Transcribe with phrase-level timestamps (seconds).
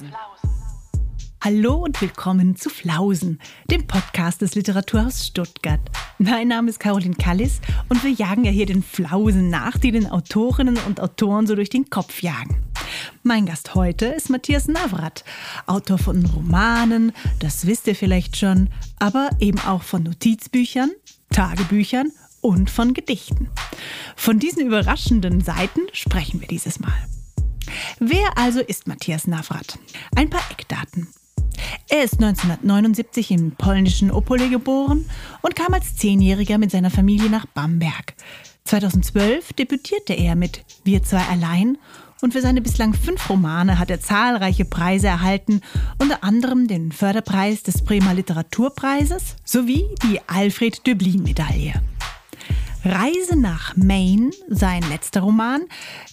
[0.00, 0.14] Flausen.
[1.44, 3.38] Hallo und willkommen zu Flausen,
[3.70, 5.80] dem Podcast des Literaturhaus Stuttgart.
[6.18, 7.60] Mein Name ist Caroline Kallis
[7.90, 11.68] und wir jagen ja hier den Flausen nach, die den Autorinnen und Autoren so durch
[11.68, 12.62] den Kopf jagen.
[13.22, 15.22] Mein Gast heute ist Matthias Navrat,
[15.66, 20.90] Autor von Romanen, das wisst ihr vielleicht schon, aber eben auch von Notizbüchern,
[21.30, 23.50] Tagebüchern und von Gedichten.
[24.16, 27.06] Von diesen überraschenden Seiten sprechen wir dieses Mal.
[27.98, 29.78] Wer also ist Matthias Navrat?
[30.16, 31.08] Ein paar Eckdaten.
[31.88, 35.04] Er ist 1979 im polnischen Opole geboren
[35.42, 38.14] und kam als Zehnjähriger mit seiner Familie nach Bamberg.
[38.64, 41.78] 2012 debütierte er mit Wir zwei allein
[42.22, 45.62] und für seine bislang fünf Romane hat er zahlreiche Preise erhalten,
[45.98, 51.80] unter anderem den Förderpreis des Bremer Literaturpreises sowie die Alfred Döblin-Medaille.
[52.84, 55.62] Reise nach Maine, sein letzter Roman,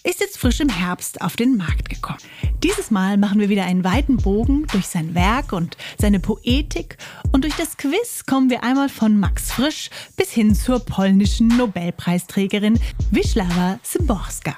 [0.04, 2.20] ist jetzt frisch im Herbst auf den Markt gekommen.
[2.62, 6.98] Dieses Mal machen wir wieder einen weiten Bogen durch sein Werk und seine Poetik
[7.32, 12.78] und durch das Quiz kommen wir einmal von Max Frisch bis hin zur polnischen Nobelpreisträgerin
[13.12, 14.58] Wisława Szymborska.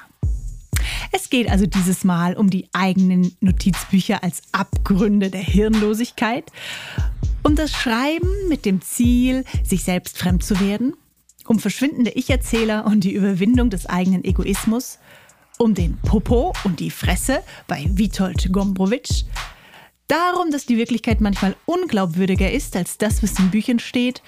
[1.11, 6.51] Es geht also dieses Mal um die eigenen Notizbücher als Abgründe der Hirnlosigkeit,
[7.43, 10.95] um das Schreiben mit dem Ziel, sich selbst fremd zu werden
[11.49, 14.99] um verschwindende Ich-Erzähler und die Überwindung des eigenen Egoismus,
[15.57, 19.23] um den Popo und die Fresse bei Witold Gombrowitsch,
[20.07, 24.21] darum, dass die Wirklichkeit manchmal unglaubwürdiger ist als das, was in Büchern steht,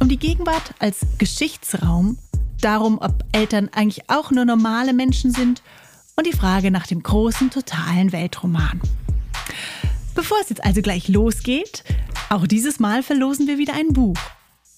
[0.00, 2.18] um die Gegenwart als Geschichtsraum,
[2.60, 5.62] darum, ob Eltern eigentlich auch nur normale Menschen sind
[6.16, 8.80] und die Frage nach dem großen, totalen Weltroman.
[10.16, 11.84] Bevor es jetzt also gleich losgeht,
[12.28, 14.18] auch dieses Mal verlosen wir wieder ein Buch.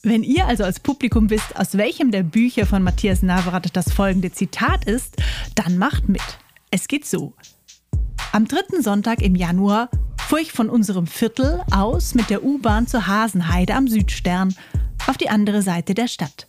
[0.02, 4.30] Wenn ihr also als Publikum wisst, aus welchem der Bücher von Matthias Navrat das folgende
[4.30, 5.16] Zitat ist,
[5.56, 6.22] dann macht mit.
[6.70, 7.32] Es geht so.
[8.30, 9.90] Am dritten Sonntag im Januar
[10.28, 14.54] fuhr ich von unserem Viertel aus mit der U-Bahn zur Hasenheide am Südstern
[15.08, 16.46] auf die andere Seite der Stadt.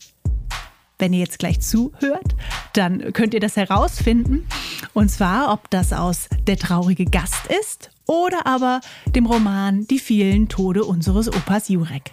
[1.00, 2.36] Wenn ihr jetzt gleich zuhört,
[2.74, 4.46] dann könnt ihr das herausfinden.
[4.94, 10.50] Und zwar, ob das aus Der traurige Gast ist oder aber dem Roman Die vielen
[10.50, 12.12] Tode unseres Opas Jurek.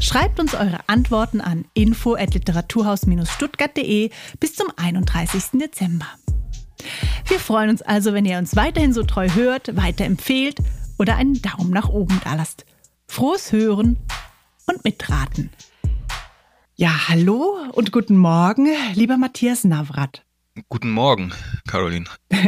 [0.00, 4.10] Schreibt uns eure Antworten an info@literaturhaus-stuttgart.de
[4.40, 5.60] bis zum 31.
[5.60, 6.08] Dezember.
[7.26, 10.58] Wir freuen uns also, wenn ihr uns weiterhin so treu hört, weiterempfehlt
[10.98, 12.66] oder einen Daumen nach oben da lasst.
[13.06, 13.96] Frohes Hören
[14.66, 15.50] und Mitraten.
[16.76, 20.23] Ja, hallo und guten Morgen, lieber Matthias Navrat.
[20.68, 21.32] Guten Morgen,
[21.66, 22.04] Caroline.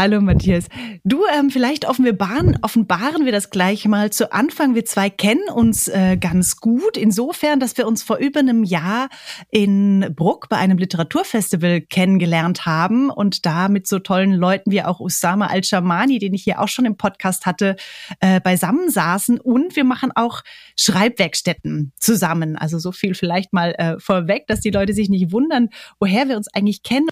[0.00, 0.66] Hallo Matthias.
[1.04, 4.74] Du, ähm, vielleicht offenbaren, offenbaren wir das gleich mal zu Anfang.
[4.74, 9.10] Wir zwei kennen uns äh, ganz gut, insofern, dass wir uns vor über einem Jahr
[9.50, 14.98] in Bruck bei einem Literaturfestival kennengelernt haben und da mit so tollen Leuten wie auch
[14.98, 17.76] Usama Al-Shamani, den ich hier auch schon im Podcast hatte,
[18.20, 19.38] äh, beisammen saßen.
[19.38, 20.40] Und wir machen auch
[20.76, 22.56] Schreibwerkstätten zusammen.
[22.56, 25.68] Also so viel vielleicht mal äh, vorweg, dass die Leute sich nicht wundern,
[26.00, 27.08] woher wir uns eigentlich kennen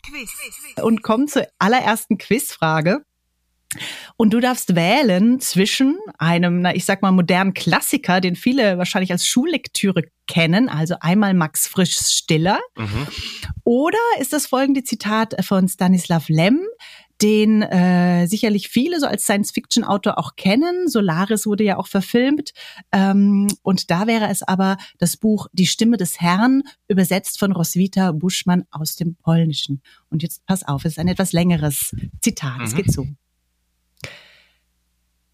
[0.83, 3.05] und kommen zur allerersten Quizfrage.
[4.17, 9.13] Und du darfst wählen zwischen einem, na, ich sag mal, modernen Klassiker, den viele wahrscheinlich
[9.13, 13.07] als Schullektüre kennen, also einmal Max Frischs Stiller, mhm.
[13.65, 16.65] oder ist das folgende Zitat von Stanislav Lem,
[17.23, 20.89] den äh, sicherlich viele so als Science-Fiction-Autor auch kennen.
[20.89, 22.53] Solaris wurde ja auch verfilmt.
[22.93, 28.13] Ähm, und da wäre es aber das Buch Die Stimme des Herrn, übersetzt von Roswitha
[28.13, 29.83] Buschmann aus dem Polnischen.
[30.11, 32.59] Und jetzt pass auf, es ist ein etwas längeres Zitat.
[32.59, 32.65] Mhm.
[32.65, 33.07] Es geht so.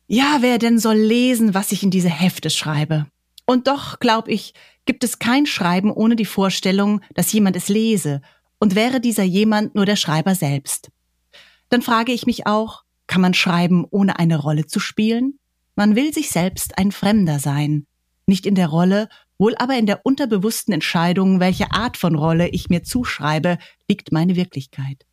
[0.07, 3.07] Ja, wer denn soll lesen, was ich in diese Hefte schreibe?
[3.47, 4.55] Und doch, glaube ich,
[4.85, 8.21] gibt es kein Schreiben ohne die Vorstellung, dass jemand es lese.
[8.59, 10.91] Und wäre dieser jemand nur der Schreiber selbst
[11.73, 15.39] dann frage ich mich auch, kann man schreiben, ohne eine Rolle zu spielen?
[15.75, 17.87] Man will sich selbst ein Fremder sein.
[18.27, 19.09] Nicht in der Rolle,
[19.39, 23.57] wohl aber in der unterbewussten Entscheidung, welche Art von Rolle ich mir zuschreibe,
[23.89, 25.07] liegt meine Wirklichkeit.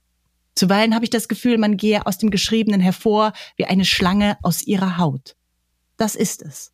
[0.53, 4.61] Zuweilen habe ich das Gefühl, man gehe aus dem Geschriebenen hervor wie eine Schlange aus
[4.61, 5.37] ihrer Haut.
[5.95, 6.73] Das ist es.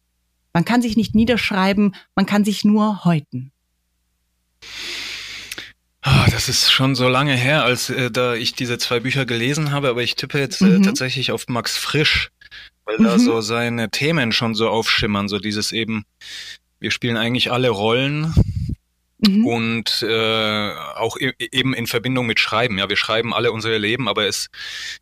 [0.51, 3.51] Man kann sich nicht niederschreiben, man kann sich nur häuten.
[6.07, 9.71] Ah, das ist schon so lange her, als äh, da ich diese zwei Bücher gelesen
[9.71, 10.83] habe, aber ich tippe jetzt äh, mhm.
[10.83, 12.29] tatsächlich auf Max Frisch,
[12.85, 13.03] weil mhm.
[13.05, 16.05] da so seine Themen schon so aufschimmern, so dieses eben,
[16.79, 18.35] wir spielen eigentlich alle Rollen
[19.17, 19.47] mhm.
[19.47, 22.77] und äh, auch e eben in Verbindung mit Schreiben.
[22.77, 24.51] Ja, wir schreiben alle unser Leben, aber es,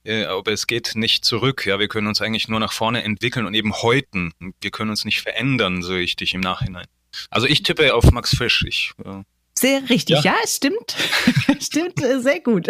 [0.05, 1.65] äh, aber es geht nicht zurück.
[1.65, 4.31] Ja, wir können uns eigentlich nur nach vorne entwickeln und eben häuten.
[4.61, 6.87] Wir können uns nicht verändern, so richtig im Nachhinein.
[7.29, 8.63] Also ich tippe auf Max Frisch.
[8.65, 9.23] Ich, äh,
[9.63, 10.93] Sehr richtig, ja, ja es stimmt.
[11.61, 12.67] stimmt, äh, sehr gut.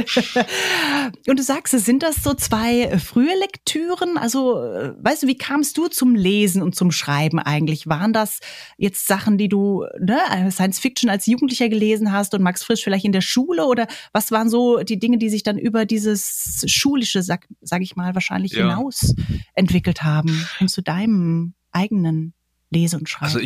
[1.28, 4.19] Und du sagst, sind das so zwei äh, frühe Lektüren?
[4.19, 7.88] Also, äh, weißt du, wie kamst du zum Lesen und zum Schreiben eigentlich?
[7.88, 8.42] Waren das
[8.78, 10.19] jetzt Sachen, die du ne,
[10.51, 13.66] Science Fiction als Jugendlicher gelesen hast und Max Frisch vielleicht in der Schule?
[13.66, 17.95] Oder was waren so die Dinge, die sich dann über dieses Schulische, sag, sag ich
[17.95, 18.69] mal, wahrscheinlich ja.
[18.69, 19.16] hinaus
[19.56, 22.36] entwickelt haben, hin zu deinem eigenen
[22.69, 23.40] Lese- und Schreiben also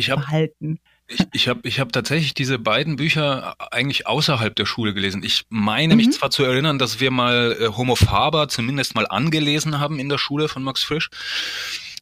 [1.08, 1.20] ich?
[1.32, 5.22] Ich, habe ich hab tatsächlich diese beiden Bücher eigentlich außerhalb der Schule gelesen.
[5.22, 5.98] Ich meine mhm.
[5.98, 10.08] mich zwar zu erinnern, dass wir mal äh, Homo Faber zumindest mal angelesen haben in
[10.08, 11.10] der Schule von Max Frisch.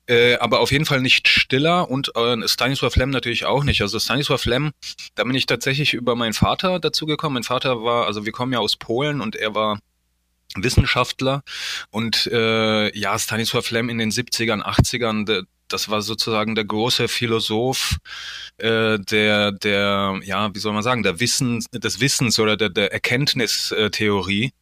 [0.09, 3.83] Äh, aber auf jeden Fall nicht Stiller und äh, Stanisław Lem natürlich auch nicht.
[3.83, 4.71] Also Stanisław Lem,
[5.17, 7.35] da bin ich tatsächlich über meinen Vater dazu gekommen.
[7.35, 9.81] Mein Vater war, also wir kommen ja aus Polen und er war
[10.55, 11.43] Wissenschaftler
[11.91, 17.09] und äh, ja, Stanisław Lem in den 70ern, 80ern, de, das war sozusagen der große
[17.09, 17.99] Philosoph
[18.59, 22.93] äh, der, der, ja, wie soll man sagen, der Wissen, des Wissens oder der, der
[22.93, 24.53] Erkenntnistheorie.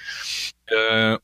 [0.66, 1.18] Äh,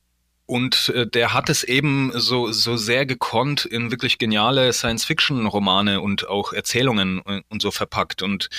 [0.51, 6.27] und äh, der hat es eben so, so sehr gekonnt in wirklich geniale Science-Fiction-Romane und
[6.27, 8.21] auch Erzählungen und so verpackt.
[8.21, 8.49] Und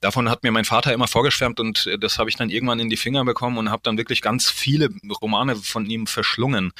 [0.00, 2.90] davon hat mir mein Vater immer vorgeschwärmt und äh, das habe ich dann irgendwann in
[2.90, 4.90] die Finger bekommen und habe dann wirklich ganz viele
[5.22, 6.72] Romane von ihm verschlungen.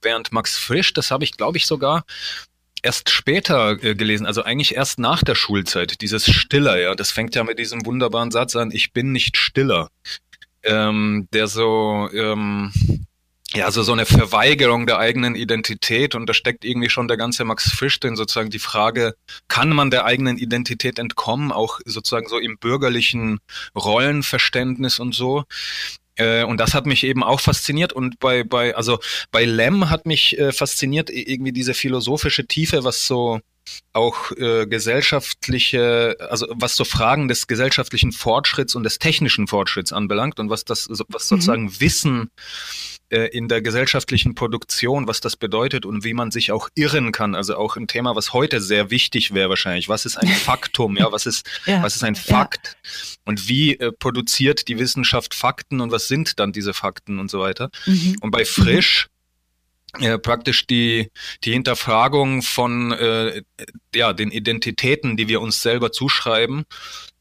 [0.00, 2.04] Während Max Frisch, das habe ich, glaube ich, sogar
[2.84, 7.34] erst später äh, gelesen, also eigentlich erst nach der Schulzeit, dieses Stiller, ja, das fängt
[7.34, 9.88] ja mit diesem wunderbaren Satz an, ich bin nicht stiller,
[10.62, 12.72] ähm, der so, ähm,
[13.54, 17.44] ja, so, so eine Verweigerung der eigenen Identität und da steckt irgendwie schon der ganze
[17.44, 19.14] Max Frisch drin, sozusagen die Frage,
[19.48, 23.38] kann man der eigenen Identität entkommen, auch sozusagen so im bürgerlichen
[23.74, 25.44] Rollenverständnis und so.
[26.16, 27.92] Äh, und das hat mich eben auch fasziniert.
[27.92, 28.98] Und bei, bei, also
[29.30, 33.40] bei Lem hat mich äh, fasziniert irgendwie diese philosophische Tiefe, was so
[33.92, 40.40] auch äh, gesellschaftliche, also was so Fragen des gesellschaftlichen Fortschritts und des technischen Fortschritts anbelangt
[40.40, 41.36] und was das, was mhm.
[41.36, 41.80] sozusagen mhm.
[41.80, 42.30] Wissen
[43.10, 47.34] äh, in der gesellschaftlichen Produktion, was das bedeutet und wie man sich auch irren kann.
[47.34, 49.88] Also auch ein Thema, was heute sehr wichtig wäre wahrscheinlich.
[49.88, 50.96] Was ist ein Faktum?
[50.96, 51.82] Ja, was ist, ja.
[51.82, 52.76] was ist ein Fakt?
[52.82, 52.90] Ja.
[53.26, 57.40] Und wie äh, produziert die Wissenschaft Fakten und was sind dann diese Fakten und so
[57.40, 57.70] weiter?
[57.86, 58.16] Mhm.
[58.20, 59.08] Und bei Frisch
[60.00, 61.10] äh, praktisch die,
[61.44, 63.42] die Hinterfragung von äh,
[63.94, 66.64] ja, den Identitäten, die wir uns selber zuschreiben,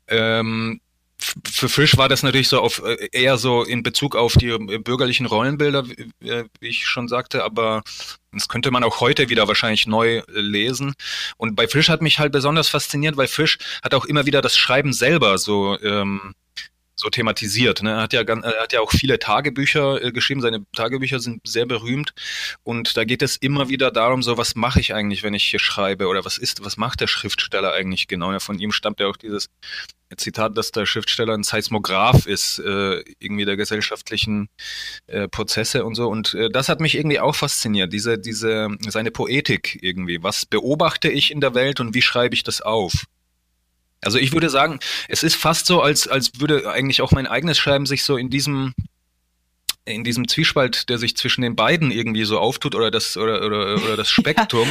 [0.07, 0.79] ähm,
[1.45, 4.77] für Fisch war das natürlich so auf äh, eher so in Bezug auf die äh,
[4.77, 7.83] bürgerlichen Rollenbilder, wie ich schon sagte, aber
[8.31, 10.93] das könnte man auch heute wieder wahrscheinlich neu lesen.
[11.37, 14.57] Und bei Fisch hat mich halt besonders fasziniert, weil Fisch hat auch immer wieder das
[14.57, 16.33] Schreiben selber so ähm,
[16.95, 17.81] so thematisiert.
[17.81, 17.91] Ne?
[17.91, 21.65] Er hat ja, er hat ja auch viele Tagebücher äh, geschrieben, seine Tagebücher sind sehr
[21.65, 22.13] berühmt
[22.63, 25.59] und da geht es immer wieder darum, so was mache ich eigentlich, wenn ich hier
[25.59, 28.31] schreibe oder was ist, was macht der Schriftsteller eigentlich genau?
[28.31, 29.49] Ja, von ihm stammt ja auch dieses
[30.17, 34.49] Zitat, dass der Schriftsteller ein Seismograph ist, äh, irgendwie der gesellschaftlichen
[35.07, 36.07] äh, Prozesse und so.
[36.07, 40.21] Und äh, das hat mich irgendwie auch fasziniert, diese, diese, seine Poetik irgendwie.
[40.21, 43.05] Was beobachte ich in der Welt und wie schreibe ich das auf?
[44.05, 47.57] Also ich würde sagen, es ist fast so, als, als würde eigentlich auch mein eigenes
[47.57, 48.73] Schreiben sich so in diesem
[49.85, 53.75] in diesem Zwiespalt, der sich zwischen den beiden irgendwie so auftut oder das oder oder,
[53.75, 54.67] oder das Spektrum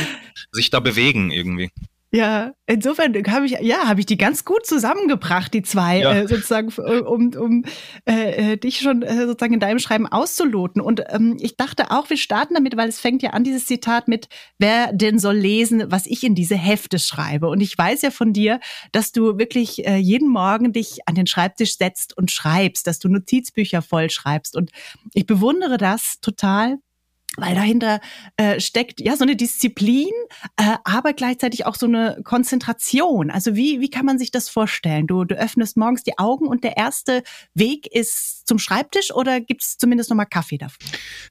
[0.52, 1.70] sich da bewegen irgendwie.
[2.14, 6.12] Ja, insofern habe ich, ja, habe ich die ganz gut zusammengebracht, die zwei, ja.
[6.12, 7.64] äh, sozusagen, äh, um, um
[8.06, 10.82] äh, äh, dich schon äh, sozusagen in deinem Schreiben auszuloten.
[10.82, 14.08] Und ähm, ich dachte auch, wir starten damit, weil es fängt ja an, dieses Zitat
[14.08, 14.28] mit,
[14.58, 17.48] wer denn soll lesen, was ich in diese Hefte schreibe.
[17.48, 18.60] Und ich weiß ja von dir,
[18.92, 23.08] dass du wirklich äh, jeden Morgen dich an den Schreibtisch setzt und schreibst, dass du
[23.08, 24.54] Notizbücher voll schreibst.
[24.54, 24.70] Und
[25.14, 26.76] ich bewundere das total
[27.36, 28.00] weil dahinter
[28.36, 30.12] äh, steckt ja so eine Disziplin,
[30.56, 33.30] äh, aber gleichzeitig auch so eine Konzentration.
[33.30, 35.06] Also wie, wie kann man sich das vorstellen?
[35.06, 37.22] Du, du öffnest morgens die Augen und der erste
[37.54, 40.78] Weg ist zum Schreibtisch oder gibt es zumindest nochmal Kaffee davor?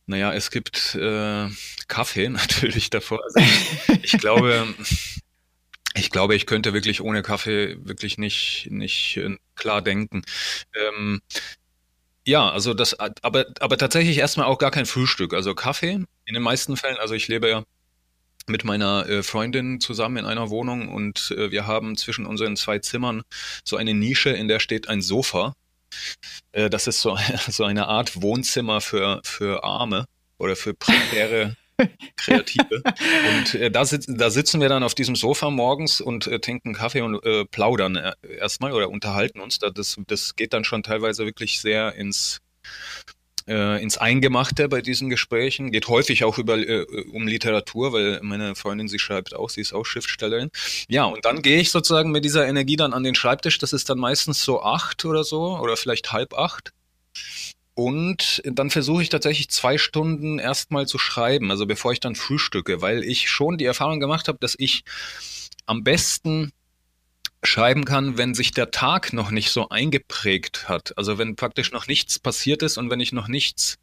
[0.08, 1.48] Naja, es gibt äh,
[1.88, 3.20] Kaffee natürlich davor.
[3.24, 4.74] Also ich, ich glaube,
[5.94, 10.24] ich glaube, ich könnte wirklich ohne Kaffee wirklich nicht, nicht äh, klar denken.
[10.74, 11.22] Ähm,
[12.26, 15.34] ja, also das, aber, aber tatsächlich erstmal auch gar kein Frühstück.
[15.34, 16.98] Also Kaffee in den meisten Fällen.
[16.98, 17.64] Also ich lebe ja
[18.48, 22.80] mit meiner äh, Freundin zusammen in einer Wohnung und äh, wir haben zwischen unseren zwei
[22.80, 23.24] Zimmern
[23.64, 25.54] so eine Nische, in der steht ein Sofa.
[26.52, 30.06] Äh, das ist so, so eine Art Wohnzimmer für, für Arme
[30.38, 31.56] oder für prekäre
[32.18, 32.84] Kreative.
[33.40, 36.74] und äh, da, sit da sitzen wir dann auf diesem Sofa morgens und äh, trinken
[36.74, 39.60] Kaffee und äh, plaudern äh, erstmal oder unterhalten uns.
[39.60, 42.42] Das, das geht dann schon teilweise wirklich sehr ins
[43.48, 45.72] äh, ins Eingemachte bei diesen Gesprächen.
[45.72, 49.74] Geht häufig auch über äh, um Literatur, weil meine Freundin sie schreibt auch, sie ist
[49.74, 50.50] auch Schriftstellerin.
[50.88, 53.58] Ja, und dann gehe ich sozusagen mit dieser Energie dann an den Schreibtisch.
[53.58, 56.72] Das ist dann meistens so acht oder so oder vielleicht halb acht.
[57.74, 62.82] Und dann versuche ich tatsächlich zwei Stunden erstmal zu schreiben, also bevor ich dann frühstücke,
[62.82, 64.84] weil ich schon die Erfahrung gemacht habe, dass ich
[65.66, 66.52] am besten
[67.44, 70.96] schreiben kann, wenn sich der Tag noch nicht so eingeprägt hat.
[70.98, 73.78] Also wenn praktisch noch nichts passiert ist und wenn ich noch nichts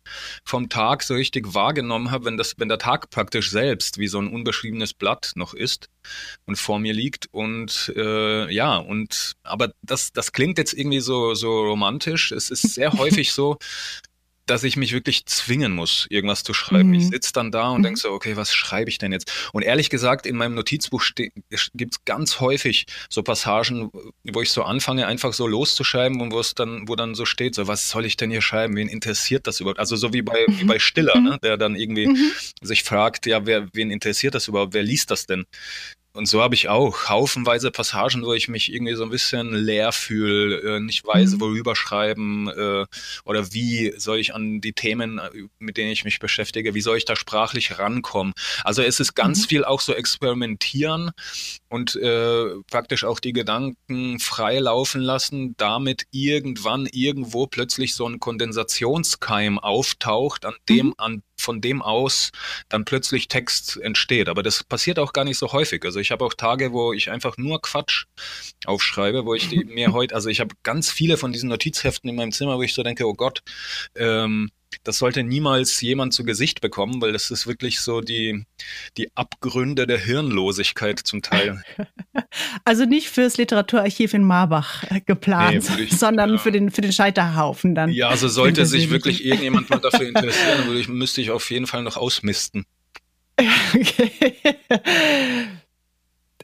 [0.45, 4.21] vom Tag so richtig wahrgenommen habe, wenn das, wenn der Tag praktisch selbst wie so
[4.21, 5.89] ein unbeschriebenes Blatt noch ist
[6.47, 11.35] und vor mir liegt und äh, ja und aber das das klingt jetzt irgendwie so
[11.35, 12.31] so romantisch.
[12.31, 13.59] Es ist sehr häufig so,
[14.49, 16.89] dass ich mich wirklich zwingen muss, irgendwas zu schreiben.
[16.89, 16.95] Mhm.
[16.95, 17.85] Ich sitze dann da und mhm.
[17.85, 19.31] denke so, okay, was schreibe ich denn jetzt?
[19.53, 23.91] Und ehrlich gesagt, in meinem Notizbuch gibt es ganz häufig so Passagen,
[24.25, 27.55] wo ich so anfange, einfach so loszuschreiben und wo es dann, wo dann so steht,
[27.55, 28.77] so, was soll ich denn hier schreiben?
[28.77, 29.79] Wen interessiert das überhaupt?
[29.79, 30.61] Also so wie bei, mhm.
[30.61, 31.39] wie bei Stiller, ne?
[31.43, 32.33] der dann irgendwie mhm.
[32.63, 34.73] sich fragt, ja, wer, wen interessiert das überhaupt?
[34.75, 35.45] Wer liest das denn?
[36.19, 39.93] Und so habe ich auch haufenweise Passagen, wo ich mich irgendwie so ein bisschen leer
[39.93, 41.41] fühle, äh, nicht weiß, mhm.
[41.41, 42.87] worüber schreiben äh,
[43.25, 46.97] oder wie soll ich an die Themen, äh, mit denen ich mich beschäftige, wie soll
[46.97, 48.33] ich da sprachlich rankommen.
[48.65, 49.49] Also es ist ganz mhm.
[49.49, 51.13] viel auch so experimentieren
[51.69, 58.19] und äh, praktisch auch die Gedanken frei laufen lassen, damit irgendwann irgendwo plötzlich so ein
[58.19, 60.95] Kondensationskeim auftaucht, an dem, mhm.
[60.97, 62.31] an von dem aus
[62.69, 64.29] dann plötzlich Text entsteht.
[64.29, 65.85] Aber das passiert auch gar nicht so häufig.
[65.85, 68.07] Also ich habe auch Tage, wo ich einfach nur Quatsch
[68.65, 72.33] aufschreibe, wo ich mir heute, also ich habe ganz viele von diesen Notizheften in meinem
[72.33, 73.43] Zimmer, wo ich so denke, oh Gott,
[73.95, 74.51] ähm,
[74.85, 78.45] das sollte niemals jemand zu Gesicht bekommen, weil das ist wirklich so die,
[78.97, 81.63] die Abgründe der Hirnlosigkeit zum Teil.
[82.65, 86.39] Also nicht fürs Literaturarchiv in Marbach äh, geplant, nee, ich, sondern ja.
[86.39, 87.91] für, den, für den Scheiterhaufen dann.
[87.91, 91.67] Ja, also sollte sich wirklich irgendjemand mal dafür interessieren, würde ich, müsste ich auf jeden
[91.67, 92.67] Fall noch ausmisten.
[93.75, 94.35] Okay.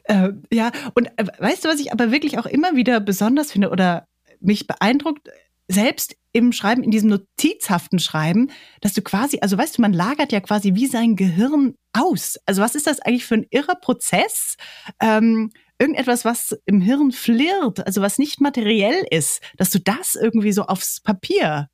[0.05, 3.69] Äh, ja, und äh, weißt du, was ich aber wirklich auch immer wieder besonders finde
[3.69, 4.07] oder
[4.39, 5.29] mich beeindruckt,
[5.67, 10.31] selbst im Schreiben, in diesem notizhaften Schreiben, dass du quasi, also weißt du, man lagert
[10.31, 12.37] ja quasi wie sein Gehirn aus.
[12.45, 14.57] Also was ist das eigentlich für ein irrer Prozess?
[14.99, 20.51] Ähm, irgendetwas, was im Hirn flirrt, also was nicht materiell ist, dass du das irgendwie
[20.51, 21.69] so aufs Papier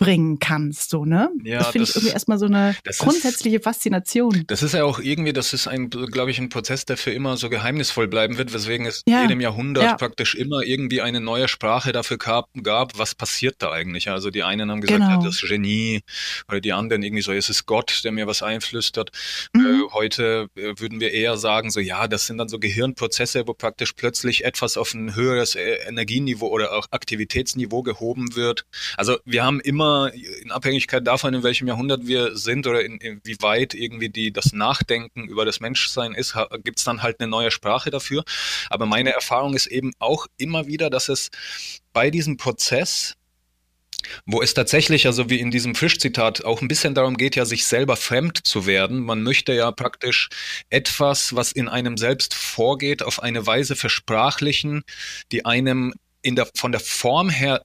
[0.00, 1.30] bringen kannst, so, ne?
[1.44, 4.44] Ja, das finde ich irgendwie erstmal so eine grundsätzliche ist, Faszination.
[4.46, 7.36] Das ist ja auch irgendwie, das ist ein, glaube ich, ein Prozess, der für immer
[7.36, 9.20] so geheimnisvoll bleiben wird, weswegen es ja.
[9.20, 9.96] jedem Jahrhundert ja.
[9.96, 14.08] praktisch immer irgendwie eine neue Sprache dafür gab, gab, was passiert da eigentlich.
[14.08, 15.20] Also die einen haben gesagt, genau.
[15.20, 16.00] ja, das Genie,
[16.48, 19.10] oder die anderen irgendwie so, es ist Gott, der mir was einflüstert.
[19.52, 19.66] Mhm.
[19.66, 23.52] Äh, heute äh, würden wir eher sagen, so, ja, das sind dann so Gehirnprozesse, wo
[23.52, 28.64] praktisch plötzlich etwas auf ein höheres äh, Energieniveau oder auch Aktivitätsniveau gehoben wird.
[28.96, 29.89] Also wir haben immer
[30.40, 34.32] in Abhängigkeit davon, in welchem Jahrhundert wir sind oder in, in wie weit irgendwie die,
[34.32, 38.24] das Nachdenken über das Menschsein ist, gibt es dann halt eine neue Sprache dafür.
[38.68, 41.30] Aber meine Erfahrung ist eben auch immer wieder, dass es
[41.92, 43.14] bei diesem Prozess
[44.26, 47.66] wo es tatsächlich, also wie in diesem Fischzitat, auch ein bisschen darum geht, ja, sich
[47.66, 49.00] selber fremd zu werden.
[49.00, 50.28] Man möchte ja praktisch
[50.70, 54.82] etwas, was in einem selbst vorgeht, auf eine Weise versprachlichen,
[55.32, 57.62] die einem in der, von der Form her,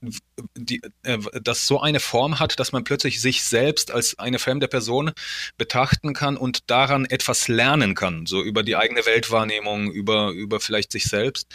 [0.56, 4.68] die, äh, das so eine Form hat, dass man plötzlich sich selbst als eine fremde
[4.68, 5.12] Person
[5.58, 10.92] betrachten kann und daran etwas lernen kann, so über die eigene Weltwahrnehmung, über, über vielleicht
[10.92, 11.46] sich selbst.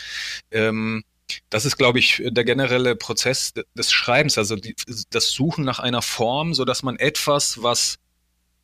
[0.51, 1.03] Ähm,
[1.49, 4.75] das ist, glaube ich, der generelle Prozess des Schreibens, also die,
[5.09, 7.97] das Suchen nach einer Form, so dass man etwas, was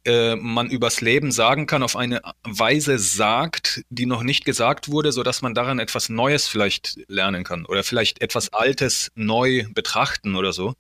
[0.08, 5.12] äh, man übers Leben sagen kann, auf eine Weise sagt, die noch nicht gesagt wurde,
[5.12, 10.36] so dass man daran etwas Neues vielleicht lernen kann oder vielleicht etwas Altes neu betrachten
[10.36, 10.74] oder so.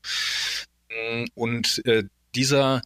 [0.89, 2.03] Mm, und äh,
[2.36, 2.81] dieser,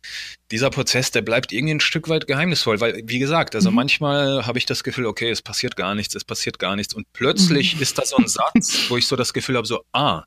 [0.50, 3.76] dieser Prozess, der bleibt irgendwie ein Stück weit geheimnisvoll, weil, wie gesagt, also mhm.
[3.76, 6.94] manchmal habe ich das Gefühl, okay, es passiert gar nichts, es passiert gar nichts.
[6.94, 7.82] Und plötzlich mhm.
[7.82, 10.24] ist da so ein Satz, wo ich so das Gefühl habe, so, ah,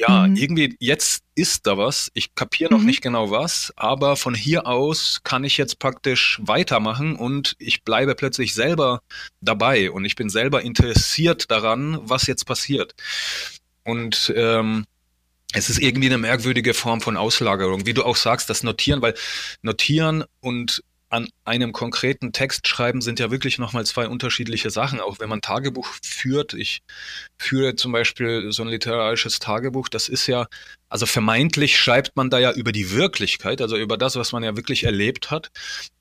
[0.00, 0.36] ja, mhm.
[0.36, 2.10] irgendwie jetzt ist da was.
[2.14, 2.86] Ich kapiere noch mhm.
[2.86, 8.14] nicht genau was, aber von hier aus kann ich jetzt praktisch weitermachen und ich bleibe
[8.14, 9.02] plötzlich selber
[9.42, 12.94] dabei und ich bin selber interessiert daran, was jetzt passiert.
[13.84, 14.86] Und ähm,
[15.52, 19.14] es ist irgendwie eine merkwürdige Form von Auslagerung, wie du auch sagst, das Notieren, weil
[19.60, 25.00] Notieren und an einem konkreten Text schreiben sind ja wirklich nochmal zwei unterschiedliche Sachen.
[25.00, 26.82] Auch wenn man Tagebuch führt, ich
[27.36, 30.46] führe zum Beispiel so ein literarisches Tagebuch, das ist ja,
[30.88, 34.56] also vermeintlich schreibt man da ja über die Wirklichkeit, also über das, was man ja
[34.56, 35.50] wirklich erlebt hat.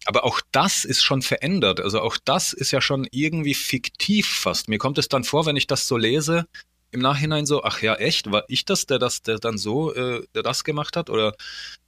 [0.05, 1.81] Aber auch das ist schon verändert.
[1.81, 4.69] Also auch das ist ja schon irgendwie fiktiv fast.
[4.69, 6.45] Mir kommt es dann vor, wenn ich das so lese,
[6.91, 10.23] im Nachhinein so, ach ja, echt, war ich das, der das, der dann so, äh,
[10.33, 11.09] der das gemacht hat?
[11.09, 11.35] Oder,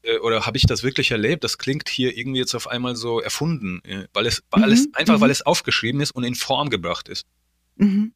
[0.03, 1.43] äh, oder habe ich das wirklich erlebt?
[1.43, 4.73] Das klingt hier irgendwie jetzt auf einmal so erfunden, äh, weil es, weil mhm.
[4.73, 5.21] es einfach, mhm.
[5.21, 7.25] weil es aufgeschrieben ist und in Form gebracht ist.
[7.75, 8.13] Mhm.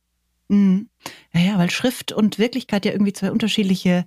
[0.47, 0.89] Mhm.
[1.33, 4.05] Ja, ja, weil Schrift und Wirklichkeit ja irgendwie zwei unterschiedliche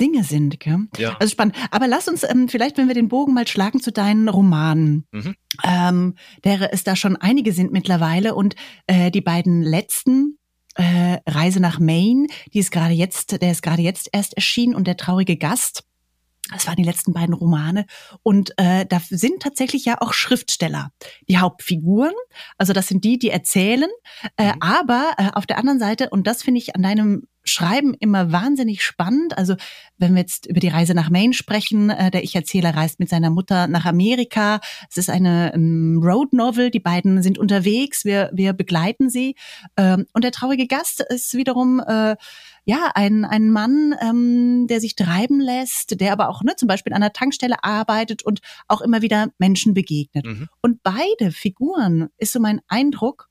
[0.00, 0.60] Dinge sind.
[0.60, 0.86] Gell?
[0.96, 1.16] Ja.
[1.18, 1.56] Also spannend.
[1.70, 5.34] Aber lass uns ähm, vielleicht, wenn wir den Bogen mal schlagen zu deinen Romanen, mhm.
[5.64, 8.54] ähm, der es da schon einige sind mittlerweile und
[8.86, 10.38] äh, die beiden letzten
[10.78, 14.86] äh, Reise nach Maine, die ist gerade jetzt, der ist gerade jetzt erst erschienen und
[14.86, 15.84] der traurige Gast.
[16.52, 17.86] Das waren die letzten beiden Romane.
[18.22, 20.90] Und äh, da sind tatsächlich ja auch Schriftsteller,
[21.28, 22.14] die Hauptfiguren.
[22.56, 23.88] Also das sind die, die erzählen.
[24.36, 24.62] Äh, mhm.
[24.62, 28.84] Aber äh, auf der anderen Seite, und das finde ich an deinem Schreiben immer wahnsinnig
[28.84, 29.36] spannend.
[29.36, 29.56] Also
[29.96, 33.30] wenn wir jetzt über die Reise nach Maine sprechen, äh, der Ich-Erzähler reist mit seiner
[33.30, 34.60] Mutter nach Amerika.
[34.90, 36.70] Es ist eine ähm, Road Novel.
[36.70, 38.04] Die beiden sind unterwegs.
[38.04, 39.34] Wir, wir begleiten sie.
[39.76, 42.16] Ähm, und der traurige Gast ist wiederum äh,
[42.68, 46.92] ja, ein, ein Mann, ähm, der sich treiben lässt, der aber auch ne, zum Beispiel
[46.92, 50.26] an einer Tankstelle arbeitet und auch immer wieder Menschen begegnet.
[50.26, 50.48] Mhm.
[50.60, 53.30] Und beide Figuren, ist so mein Eindruck,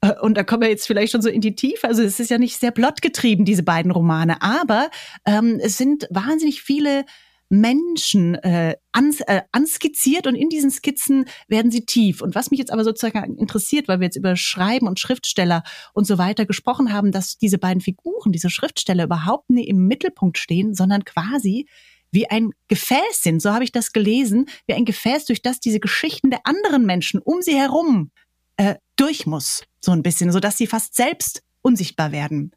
[0.00, 1.88] äh, und da kommen wir jetzt vielleicht schon so in die Tiefe.
[1.88, 4.88] Also es ist ja nicht sehr plotgetrieben, diese beiden Romane, aber
[5.26, 7.04] ähm, es sind wahnsinnig viele
[7.50, 12.22] Menschen äh, ans, äh, anskizziert und in diesen Skizzen werden sie tief.
[12.22, 16.06] Und was mich jetzt aber sozusagen interessiert, weil wir jetzt über Schreiben und Schriftsteller und
[16.06, 20.74] so weiter gesprochen haben, dass diese beiden Figuren, diese Schriftsteller überhaupt nie im Mittelpunkt stehen,
[20.74, 21.66] sondern quasi
[22.12, 25.80] wie ein Gefäß sind, so habe ich das gelesen, wie ein Gefäß, durch das diese
[25.80, 28.10] Geschichten der anderen Menschen um sie herum
[28.56, 32.52] äh, durch muss, so ein bisschen, so dass sie fast selbst unsichtbar werden.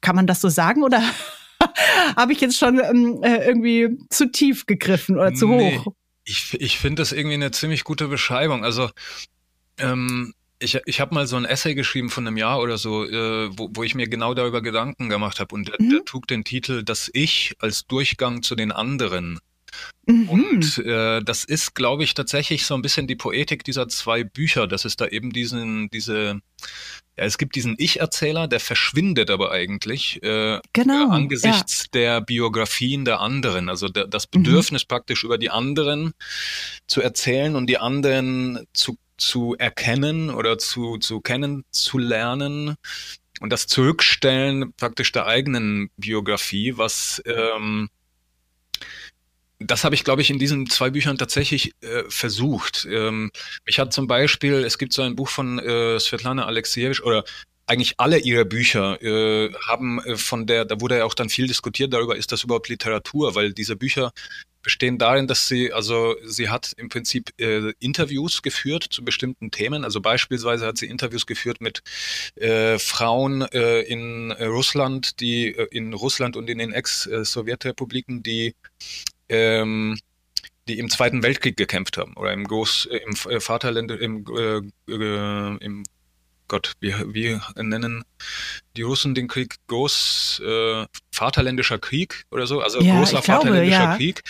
[0.00, 1.02] Kann man das so sagen oder
[2.16, 5.94] habe ich jetzt schon ähm, äh, irgendwie zu tief gegriffen oder zu nee, hoch?
[6.24, 8.64] Ich, ich finde das irgendwie eine ziemlich gute Beschreibung.
[8.64, 8.90] Also
[9.78, 13.50] ähm, ich, ich habe mal so ein Essay geschrieben von einem Jahr oder so, äh,
[13.56, 15.54] wo, wo ich mir genau darüber Gedanken gemacht habe.
[15.54, 15.90] Und der, mhm.
[15.90, 19.40] der trug den Titel Das Ich als Durchgang zu den anderen.
[20.06, 20.28] Mhm.
[20.28, 24.66] Und äh, das ist, glaube ich, tatsächlich so ein bisschen die Poetik dieser zwei Bücher,
[24.66, 26.40] dass es da eben diesen, diese,
[27.16, 31.88] ja, es gibt diesen Ich-Erzähler, der verschwindet aber eigentlich äh, genau, äh, angesichts ja.
[31.92, 33.68] der Biografien der anderen.
[33.68, 34.42] Also der, das mhm.
[34.42, 34.88] Bedürfnis mhm.
[34.88, 36.12] praktisch über die anderen
[36.86, 42.76] zu erzählen und die anderen zu, zu erkennen oder zu, zu kennenzulernen
[43.40, 47.88] und das Zurückstellen praktisch der eigenen Biografie, was ähm,
[49.66, 52.86] das habe ich, glaube ich, in diesen zwei Büchern tatsächlich äh, versucht.
[52.90, 53.30] Ähm,
[53.66, 57.24] mich hat zum Beispiel, es gibt so ein Buch von äh, Svetlana Alexievich oder
[57.66, 61.46] eigentlich alle ihre Bücher äh, haben äh, von der, da wurde ja auch dann viel
[61.46, 64.12] diskutiert darüber, ist das überhaupt Literatur, weil diese Bücher
[64.62, 69.84] bestehen darin, dass sie, also sie hat im Prinzip äh, Interviews geführt zu bestimmten Themen.
[69.84, 71.82] Also beispielsweise hat sie Interviews geführt mit
[72.36, 78.54] äh, Frauen äh, in Russland, die äh, in Russland und in den Ex-Sowjetrepubliken, die
[79.32, 79.98] ähm,
[80.68, 84.92] die im Zweiten Weltkrieg gekämpft haben oder im Groß, äh, im äh, Vaterland, im, äh,
[84.92, 85.84] äh, im
[86.48, 88.04] Gott, wir, wir nennen
[88.76, 89.56] die Russen den Krieg?
[89.68, 93.96] Groß äh, Vaterländischer Krieg oder so, also ja, großer Vaterländischer glaube, ja.
[93.96, 94.22] Krieg.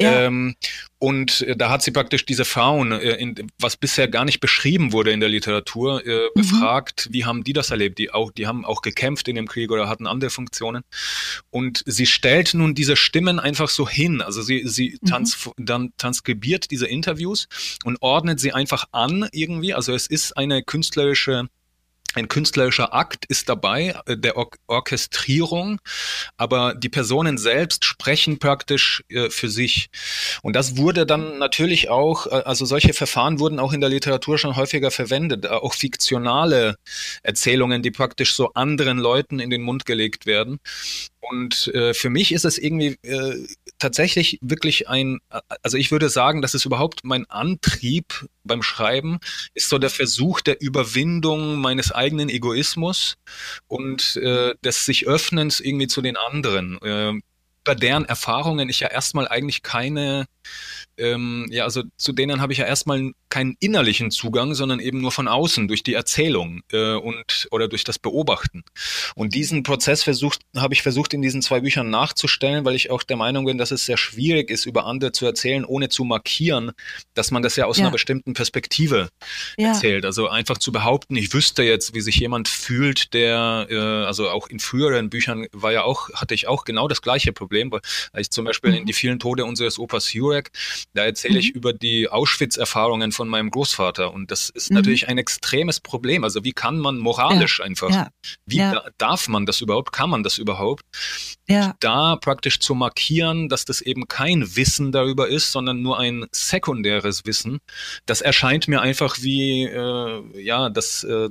[0.00, 0.22] Ja.
[0.22, 0.56] Ähm,
[0.98, 4.92] und äh, da hat sie praktisch diese Frauen, äh, in, was bisher gar nicht beschrieben
[4.92, 6.40] wurde in der Literatur, äh, mhm.
[6.40, 7.98] befragt, wie haben die das erlebt?
[7.98, 10.82] Die auch, die haben auch gekämpft in dem Krieg oder hatten andere Funktionen.
[11.50, 14.22] Und sie stellt nun diese Stimmen einfach so hin.
[14.22, 15.06] Also sie, sie mhm.
[15.06, 17.48] trans dann transkribiert diese Interviews
[17.84, 19.74] und ordnet sie einfach an irgendwie.
[19.74, 21.48] Also es ist eine künstlerische
[22.14, 25.80] ein künstlerischer Akt ist dabei, äh, der Or Orchestrierung,
[26.36, 29.90] aber die Personen selbst sprechen praktisch äh, für sich.
[30.42, 34.38] Und das wurde dann natürlich auch, äh, also solche Verfahren wurden auch in der Literatur
[34.38, 36.76] schon häufiger verwendet, äh, auch fiktionale
[37.22, 40.58] Erzählungen, die praktisch so anderen Leuten in den Mund gelegt werden.
[41.20, 43.46] Und äh, für mich ist es irgendwie äh,
[43.78, 45.20] tatsächlich wirklich ein,
[45.62, 49.18] also ich würde sagen, das ist überhaupt mein Antrieb beim Schreiben,
[49.54, 53.16] ist so der Versuch der Überwindung meines eigenen Egoismus
[53.68, 56.80] und äh, des sich Öffnens irgendwie zu den anderen.
[56.82, 57.20] Äh,
[57.64, 60.26] über deren Erfahrungen ich ja erstmal eigentlich keine
[61.00, 65.12] ähm, ja, also zu denen habe ich ja erstmal keinen innerlichen Zugang, sondern eben nur
[65.12, 68.64] von außen durch die Erzählung äh, und oder durch das Beobachten.
[69.14, 73.02] Und diesen Prozess versucht, habe ich versucht in diesen zwei Büchern nachzustellen, weil ich auch
[73.02, 76.72] der Meinung bin, dass es sehr schwierig ist, über andere zu erzählen, ohne zu markieren,
[77.14, 77.84] dass man das ja aus ja.
[77.84, 79.08] einer bestimmten Perspektive
[79.56, 79.68] ja.
[79.68, 80.04] erzählt.
[80.04, 84.48] Also einfach zu behaupten, ich wüsste jetzt, wie sich jemand fühlt, der, äh, also auch
[84.48, 87.80] in früheren Büchern war ja auch, hatte ich auch genau das gleiche Pro Problem, weil
[88.20, 88.76] ich zum Beispiel mhm.
[88.76, 90.52] in die vielen Tode unseres Opas Jurek,
[90.94, 91.40] da erzähle mhm.
[91.40, 94.76] ich über die Auschwitz-Erfahrungen von meinem Großvater und das ist mhm.
[94.76, 96.22] natürlich ein extremes Problem.
[96.22, 97.64] Also wie kann man moralisch ja.
[97.64, 98.08] einfach, ja.
[98.46, 98.84] wie ja.
[98.98, 100.84] darf man das überhaupt, kann man das überhaupt,
[101.80, 107.26] da praktisch zu markieren, dass das eben kein Wissen darüber ist, sondern nur ein sekundäres
[107.26, 107.58] Wissen,
[108.06, 111.30] das erscheint mir einfach wie, äh, ja, das äh,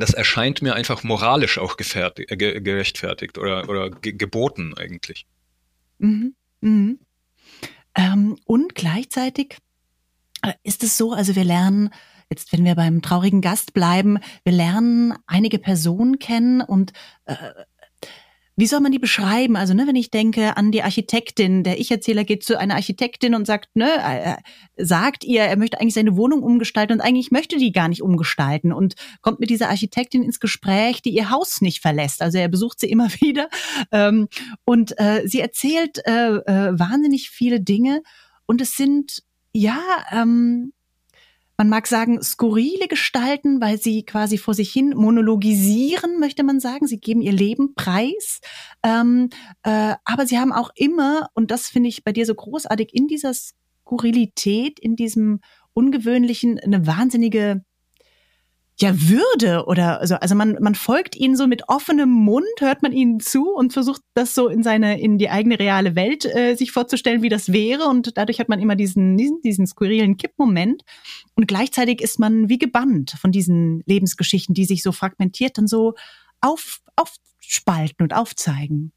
[0.00, 5.26] das erscheint mir einfach moralisch auch äh, gerechtfertigt oder, oder ge geboten eigentlich.
[5.98, 6.34] Mhm.
[6.60, 6.98] Mhm.
[7.94, 9.56] Ähm, und gleichzeitig
[10.42, 11.90] äh, ist es so, also wir lernen,
[12.30, 16.92] jetzt wenn wir beim traurigen Gast bleiben, wir lernen einige Personen kennen und
[17.24, 17.34] äh,
[18.58, 19.54] wie soll man die beschreiben?
[19.54, 23.46] Also, ne, wenn ich denke an die Architektin, der Ich-Erzähler geht zu einer Architektin und
[23.46, 24.36] sagt, ne, äh,
[24.82, 28.72] sagt ihr, er möchte eigentlich seine Wohnung umgestalten und eigentlich möchte die gar nicht umgestalten
[28.72, 32.22] und kommt mit dieser Architektin ins Gespräch, die ihr Haus nicht verlässt.
[32.22, 33.50] Also er besucht sie immer wieder
[33.92, 34.28] ähm,
[34.64, 38.02] und äh, sie erzählt äh, äh, wahnsinnig viele Dinge
[38.46, 39.78] und es sind ja
[40.12, 40.72] ähm,
[41.56, 46.86] man mag sagen, skurrile Gestalten, weil sie quasi vor sich hin monologisieren, möchte man sagen.
[46.86, 48.40] Sie geben ihr Leben preis.
[48.82, 49.30] Ähm,
[49.62, 53.08] äh, aber sie haben auch immer, und das finde ich bei dir so großartig, in
[53.08, 55.40] dieser Skurrilität, in diesem
[55.72, 57.62] Ungewöhnlichen, eine wahnsinnige
[58.78, 62.92] ja Würde oder also also man man folgt ihnen so mit offenem Mund hört man
[62.92, 66.72] ihnen zu und versucht das so in seine in die eigene reale Welt äh, sich
[66.72, 67.84] vorzustellen wie das wäre.
[67.84, 70.82] Und dadurch hat man immer diesen diesen, diesen skurrilen Kippmoment.
[71.34, 75.94] Und gleichzeitig ist man wie gebannt von diesen Lebensgeschichten die sich so fragmentiert dann so
[76.42, 78.92] auf aufspalten und aufzeigen.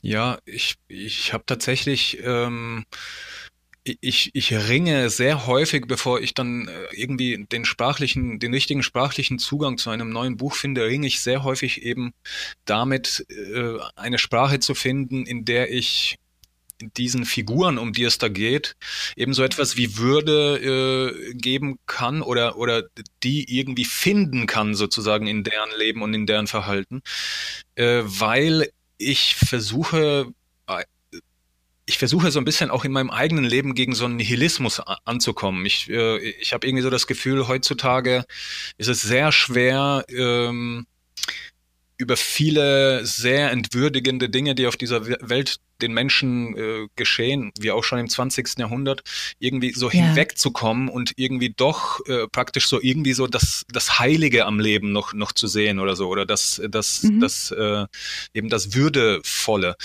[0.00, 2.84] Ja ich ich habe tatsächlich ähm
[3.84, 9.38] ich, ich ringe sehr häufig, bevor ich dann äh, irgendwie den sprachlichen, den richtigen sprachlichen
[9.38, 12.14] Zugang zu einem neuen Buch finde, ringe ich sehr häufig eben
[12.64, 16.16] damit, äh, eine Sprache zu finden, in der ich
[16.96, 18.74] diesen Figuren, um die es da geht,
[19.16, 22.84] eben so etwas wie Würde äh, geben kann oder, oder
[23.22, 27.02] die irgendwie finden kann, sozusagen in deren Leben und in deren Verhalten,
[27.76, 30.32] äh, weil ich versuche,
[31.86, 35.66] ich versuche so ein bisschen auch in meinem eigenen Leben gegen so einen Nihilismus anzukommen.
[35.66, 38.24] Ich, äh, ich habe irgendwie so das Gefühl, heutzutage
[38.78, 40.86] ist es sehr schwer, ähm,
[41.96, 47.84] über viele sehr entwürdigende Dinge, die auf dieser Welt den Menschen äh, geschehen, wie auch
[47.84, 48.58] schon im 20.
[48.58, 49.02] Jahrhundert,
[49.38, 50.04] irgendwie so ja.
[50.04, 55.12] hinwegzukommen und irgendwie doch äh, praktisch so irgendwie so das, das Heilige am Leben noch,
[55.12, 57.20] noch zu sehen oder so, oder das, das, mhm.
[57.20, 57.86] das äh,
[58.32, 59.76] eben das Würdevolle.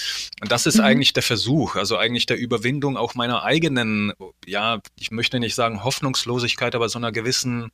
[0.41, 0.83] Und das ist mhm.
[0.83, 4.13] eigentlich der Versuch, also eigentlich der Überwindung auch meiner eigenen,
[4.45, 7.71] ja, ich möchte nicht sagen Hoffnungslosigkeit, aber so einer gewissen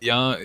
[0.00, 0.38] ja, äh,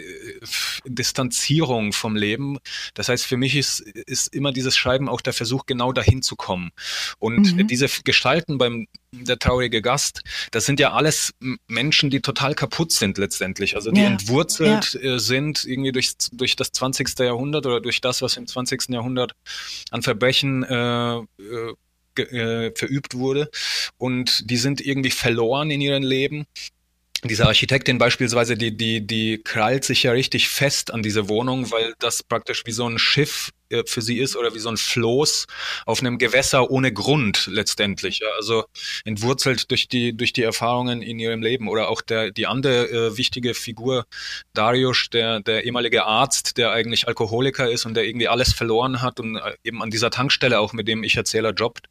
[0.86, 2.58] Distanzierung vom Leben.
[2.94, 6.36] Das heißt, für mich ist, ist immer dieses Schreiben auch der Versuch, genau dahin zu
[6.36, 6.72] kommen.
[7.20, 7.68] Und mhm.
[7.68, 11.34] diese Gestalten beim der traurige Gast, das sind ja alles
[11.68, 13.76] Menschen, die total kaputt sind letztendlich.
[13.76, 14.08] Also die ja.
[14.08, 15.16] entwurzelt ja.
[15.16, 17.18] Äh, sind irgendwie durch, durch das 20.
[17.20, 18.90] Jahrhundert oder durch das, was im 20.
[18.90, 19.34] Jahrhundert
[19.92, 21.74] an Verbrechen äh, äh,
[22.18, 23.50] äh, verübt wurde.
[23.98, 26.46] Und die sind irgendwie verloren in ihrem Leben
[27.24, 31.94] diese Architektin beispielsweise, die, die, die krallt sich ja richtig fest an diese Wohnung, weil
[32.00, 33.52] das praktisch wie so ein Schiff
[33.86, 35.48] für sie ist oder wie so ein Floß
[35.86, 38.20] auf einem Gewässer ohne Grund letztendlich.
[38.20, 38.28] Ja?
[38.38, 38.66] Also
[39.04, 41.68] entwurzelt durch die, durch die Erfahrungen in ihrem Leben.
[41.68, 44.06] Oder auch der, die andere äh, wichtige Figur,
[44.54, 49.20] Darius, der, der ehemalige Arzt, der eigentlich Alkoholiker ist und der irgendwie alles verloren hat
[49.20, 51.88] und äh, eben an dieser Tankstelle auch mit dem Ich-Erzähler jobbt.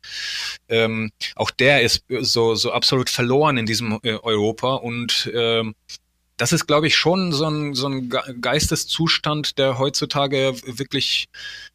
[0.69, 5.75] Ähm, auch der ist so, so absolut verloren in diesem äh, Europa und ähm,
[6.37, 8.09] das ist, glaube ich, schon so ein, so ein
[8.41, 11.27] Geisteszustand, der heutzutage wirklich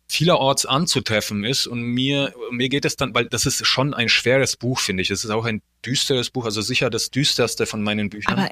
[0.10, 1.68] vielerorts anzutreffen ist.
[1.68, 5.12] Und mir, mir geht es dann, weil das ist schon ein schweres Buch, finde ich.
[5.12, 8.34] Es ist auch ein düsteres Buch, also sicher das düsterste von meinen Büchern.
[8.34, 8.50] Aber,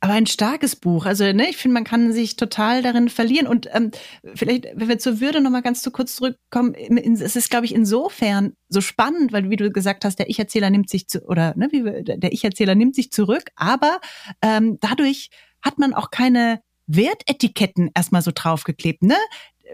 [0.00, 1.06] aber ein starkes Buch.
[1.06, 3.46] Also, ne, ich finde, man kann sich total darin verlieren.
[3.46, 3.92] Und ähm,
[4.34, 8.54] vielleicht, wenn wir zur Würde nochmal ganz zu kurz zurückkommen, es ist, glaube ich, insofern
[8.68, 12.02] so spannend, weil, wie du gesagt hast, der Ich-Erzähler nimmt sich zu, oder ne, wie,
[12.02, 14.00] der Ich-Erzähler nimmt sich zurück, aber
[14.42, 15.30] ähm, dadurch
[15.66, 19.16] hat man auch keine Wertetiketten erstmal so draufgeklebt, ne?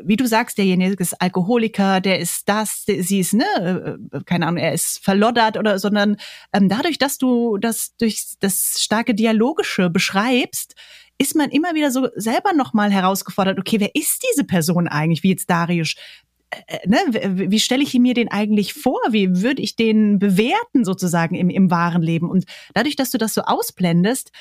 [0.03, 4.47] Wie du sagst, derjenige ist Alkoholiker, der ist das, der, sie ist, ne, äh, keine
[4.47, 6.17] Ahnung, er ist verloddert oder, sondern
[6.55, 10.77] ähm, dadurch, dass du das durch das starke Dialogische beschreibst,
[11.19, 15.31] ist man immer wieder so selber nochmal herausgefordert, okay, wer ist diese Person eigentlich, wie
[15.31, 15.95] jetzt Darius?
[16.49, 19.01] Äh, äh, ne, wie stelle ich mir den eigentlich vor?
[19.11, 22.31] Wie würde ich den bewerten sozusagen im, im wahren Leben?
[22.31, 24.33] Und dadurch, dass du das so ausblendest,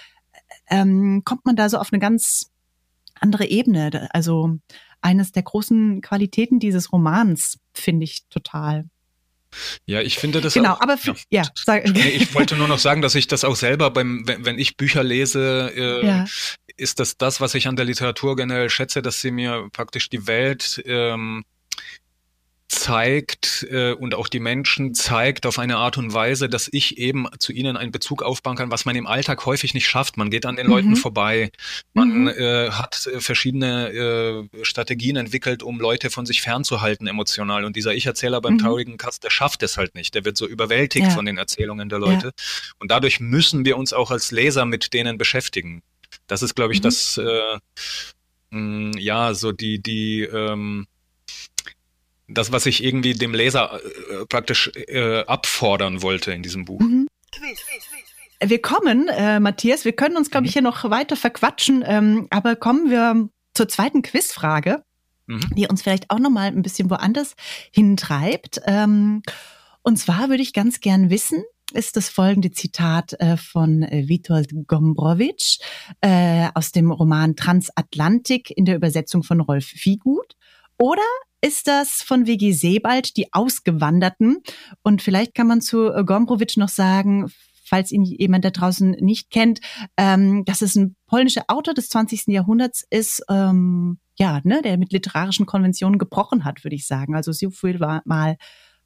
[0.72, 2.50] ähm, kommt man da so auf eine ganz
[3.20, 4.10] andere Ebene.
[4.12, 4.58] Also
[5.02, 8.86] eines der großen Qualitäten dieses Romans, finde ich total.
[9.86, 12.70] Ja, ich finde das genau, auch, aber für, ja, ja sag, nee, ich wollte nur
[12.70, 16.26] noch sagen, dass ich das auch selber beim, wenn, wenn ich Bücher lese, äh, ja.
[16.78, 20.26] ist das das, was ich an der Literatur generell schätze, dass sie mir praktisch die
[20.26, 21.44] Welt ähm,
[22.72, 27.28] zeigt äh, und auch die Menschen zeigt auf eine Art und Weise, dass ich eben
[27.38, 30.16] zu ihnen einen Bezug aufbauen kann, was man im Alltag häufig nicht schafft.
[30.16, 30.72] Man geht an den mhm.
[30.72, 31.52] Leuten vorbei,
[31.94, 32.28] man mhm.
[32.30, 37.66] äh, hat äh, verschiedene äh, Strategien entwickelt, um Leute von sich fernzuhalten emotional.
[37.66, 38.60] Und dieser Ich-Erzähler beim mhm.
[38.60, 40.16] traurigen Kast, der schafft es halt nicht.
[40.16, 41.12] Der wird so überwältigt ja.
[41.12, 42.28] von den Erzählungen der Leute.
[42.28, 42.44] Ja.
[42.80, 45.84] Und dadurch müssen wir uns auch als Leser mit denen beschäftigen.
[46.28, 46.84] Das ist, glaube ich, mhm.
[46.84, 47.58] das äh,
[48.52, 50.88] mh, ja so die die ähm,
[52.34, 56.80] das, was ich irgendwie dem Leser äh, praktisch äh, abfordern wollte in diesem Buch.
[56.80, 57.08] Mhm.
[58.44, 62.56] Wir kommen, äh, Matthias, wir können uns, glaube ich, hier noch weiter verquatschen, ähm, aber
[62.56, 64.84] kommen wir zur zweiten Quizfrage,
[65.28, 65.42] mhm.
[65.56, 67.36] die uns vielleicht auch noch mal ein bisschen woanders
[67.72, 68.62] hintreibt.
[68.66, 69.22] Ähm,
[69.84, 74.68] und zwar würde ich ganz gern wissen, ist das folgende Zitat äh, von äh, Witold
[74.68, 75.60] Gombrowicz
[76.02, 80.36] äh, aus dem Roman Transatlantik in der Übersetzung von Rolf Viehgut.
[80.82, 81.04] Oder
[81.42, 84.42] ist das von WG Sebald, die Ausgewanderten.
[84.82, 87.32] Und vielleicht kann man zu äh, Gombrowicz noch sagen,
[87.64, 89.60] falls ihn jemand da draußen nicht kennt,
[89.96, 92.28] ähm, dass es ein polnischer Autor des 20.
[92.28, 97.16] Jahrhunderts ist, ähm, ja, ne, der mit literarischen Konventionen gebrochen hat, würde ich sagen.
[97.16, 98.38] Also so viel war mal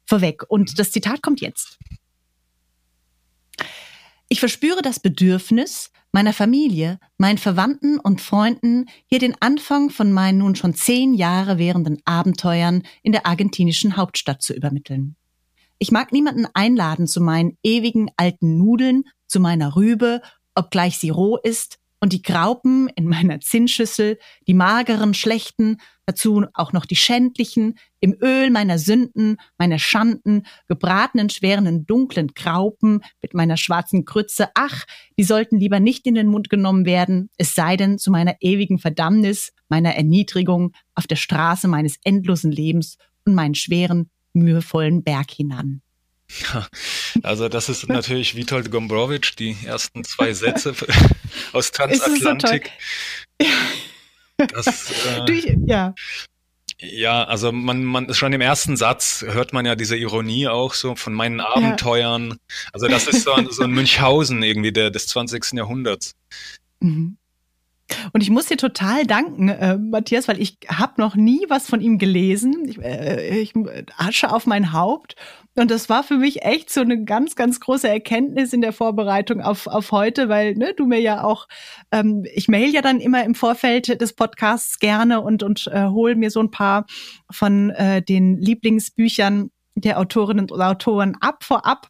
[0.06, 0.42] vorweg.
[0.48, 1.78] Und das Zitat kommt jetzt.
[4.28, 10.38] Ich verspüre das Bedürfnis, meiner Familie, meinen Verwandten und Freunden hier den Anfang von meinen
[10.38, 15.14] nun schon zehn Jahre währenden Abenteuern in der argentinischen Hauptstadt zu übermitteln.
[15.78, 20.22] Ich mag niemanden einladen zu meinen ewigen alten Nudeln, zu meiner Rübe,
[20.54, 26.72] obgleich sie roh ist, und die Graupen in meiner Zinnschüssel, die mageren, schlechten, dazu auch
[26.72, 33.56] noch die schändlichen, im Öl meiner Sünden, meiner Schanden, gebratenen, schweren, dunklen Graupen mit meiner
[33.56, 34.84] schwarzen Krütze, ach,
[35.18, 38.78] die sollten lieber nicht in den Mund genommen werden, es sei denn zu meiner ewigen
[38.78, 45.82] Verdammnis, meiner Erniedrigung auf der Straße meines endlosen Lebens und meinen schweren, mühevollen Berg hinan.
[47.22, 50.74] Also das ist natürlich Witold Gombrowicz, die ersten zwei Sätze
[51.52, 52.70] aus Transatlantik.
[53.40, 53.48] So
[54.36, 54.92] das,
[55.28, 55.94] äh, ja.
[56.78, 60.94] Ja, also man, man schon im ersten Satz hört man ja diese Ironie auch so
[60.94, 62.30] von meinen Abenteuern.
[62.30, 62.36] Ja.
[62.72, 65.54] Also das ist so, so ein Münchhausen irgendwie der, des 20.
[65.54, 66.14] Jahrhunderts.
[66.80, 67.16] Mhm.
[68.16, 71.82] Und ich muss dir total danken, äh, Matthias, weil ich habe noch nie was von
[71.82, 72.66] ihm gelesen.
[72.66, 73.52] Ich, äh, ich
[73.98, 75.16] Asche auf mein Haupt.
[75.54, 79.42] Und das war für mich echt so eine ganz, ganz große Erkenntnis in der Vorbereitung
[79.42, 81.46] auf, auf heute, weil ne, du mir ja auch,
[81.92, 86.16] ähm, ich mail ja dann immer im Vorfeld des Podcasts gerne und, und äh, hole
[86.16, 86.86] mir so ein paar
[87.30, 91.88] von äh, den Lieblingsbüchern der Autorinnen und Autoren ab vorab.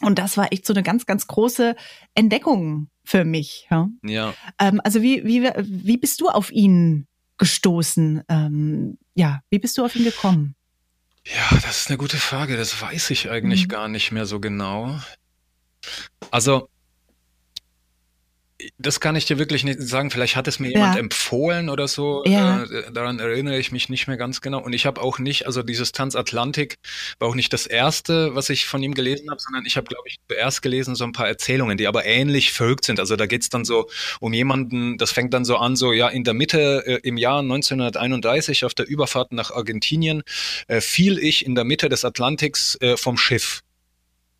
[0.00, 1.76] Und das war echt so eine ganz, ganz große
[2.16, 3.66] Entdeckung für mich.
[3.70, 3.88] Ja.
[4.02, 4.34] ja.
[4.58, 7.06] Ähm, also wie, wie, wie bist du auf ihn
[7.38, 8.22] gestoßen?
[8.28, 10.54] Ähm, ja, wie bist du auf ihn gekommen?
[11.26, 12.56] Ja, das ist eine gute Frage.
[12.56, 13.68] Das weiß ich eigentlich mhm.
[13.68, 14.98] gar nicht mehr so genau.
[16.30, 16.68] Also,
[18.78, 20.10] das kann ich dir wirklich nicht sagen.
[20.10, 21.00] Vielleicht hat es mir jemand ja.
[21.00, 22.22] empfohlen oder so.
[22.26, 22.64] Ja.
[22.64, 24.62] Äh, daran erinnere ich mich nicht mehr ganz genau.
[24.62, 26.76] Und ich habe auch nicht, also dieses Transatlantik
[27.18, 30.08] war auch nicht das erste, was ich von ihm gelesen habe, sondern ich habe, glaube
[30.08, 33.00] ich, zuerst gelesen so ein paar Erzählungen, die aber ähnlich verrückt sind.
[33.00, 33.88] Also da geht's dann so
[34.20, 37.40] um jemanden, das fängt dann so an, so ja, in der Mitte äh, im Jahr
[37.40, 40.22] 1931 auf der Überfahrt nach Argentinien
[40.68, 43.63] äh, fiel ich in der Mitte des Atlantiks äh, vom Schiff.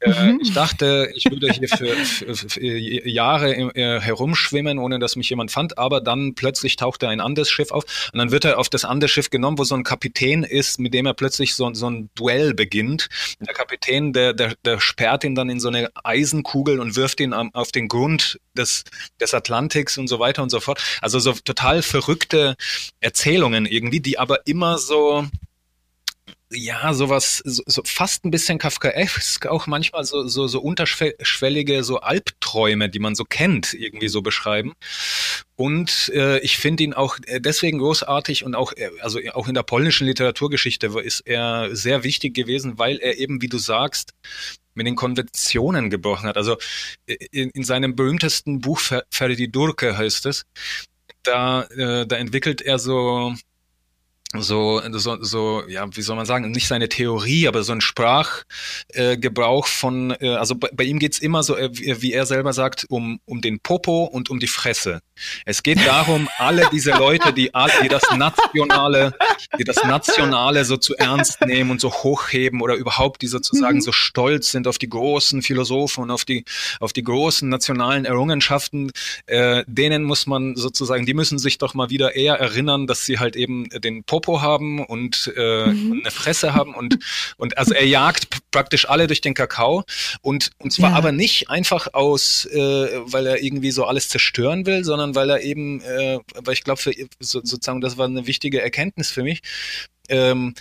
[0.05, 0.41] Äh, mhm.
[0.43, 5.51] Ich dachte, ich würde hier für, für, für Jahre äh, herumschwimmen, ohne dass mich jemand
[5.51, 8.85] fand, aber dann plötzlich tauchte ein anderes Schiff auf und dann wird er auf das
[8.85, 12.11] andere Schiff genommen, wo so ein Kapitän ist, mit dem er plötzlich so, so ein
[12.15, 13.09] Duell beginnt.
[13.41, 17.33] Der Kapitän, der, der, der sperrt ihn dann in so eine Eisenkugel und wirft ihn
[17.33, 18.85] auf den Grund des,
[19.21, 20.83] des Atlantiks und so weiter und so fort.
[21.01, 22.57] Also so total verrückte
[23.01, 25.27] Erzählungen irgendwie, die aber immer so
[26.53, 31.99] ja, sowas, so, so fast ein bisschen Kafkaesk, auch manchmal so, so, so unterschwellige, so
[32.01, 34.73] Albträume, die man so kennt, irgendwie so beschreiben.
[35.57, 39.55] Und äh, ich finde ihn auch äh, deswegen großartig und auch, äh, also auch in
[39.55, 44.13] der polnischen Literaturgeschichte ist er sehr wichtig gewesen, weil er eben, wie du sagst,
[44.75, 46.37] mit den Konventionen gebrochen hat.
[46.37, 46.57] Also
[47.07, 48.81] äh, in, in seinem berühmtesten Buch
[49.11, 50.45] Ferdi Durke heißt es,
[51.23, 53.35] da, äh, da entwickelt er so
[54.43, 59.67] so, so, so, ja, wie soll man sagen, nicht seine Theorie, aber so ein Sprachgebrauch
[59.67, 62.53] äh, von, äh, also bei, bei ihm geht's immer so, äh, wie, wie er selber
[62.53, 65.01] sagt, um, um den Popo und um die Fresse.
[65.45, 67.51] Es geht darum, alle diese Leute, die,
[67.83, 69.15] die das Nationale,
[69.59, 73.83] die das Nationale so zu ernst nehmen und so hochheben oder überhaupt die sozusagen mhm.
[73.83, 76.45] so stolz sind auf die großen Philosophen und auf die,
[76.81, 78.93] auf die großen nationalen Errungenschaften,
[79.27, 83.19] äh, denen muss man sozusagen, die müssen sich doch mal wieder eher erinnern, dass sie
[83.19, 86.01] halt eben den Popo haben und, äh, mhm.
[86.01, 86.99] eine Fresse haben und,
[87.37, 89.85] und also er jagt praktisch alle durch den Kakao
[90.23, 90.97] und, und zwar ja.
[90.97, 95.41] aber nicht einfach aus, äh, weil er irgendwie so alles zerstören will, sondern weil er
[95.43, 96.93] eben, äh, weil ich glaube, so,
[97.43, 99.34] sozusagen, das war eine wichtige Erkenntnis für mich,
[100.09, 100.55] ähm,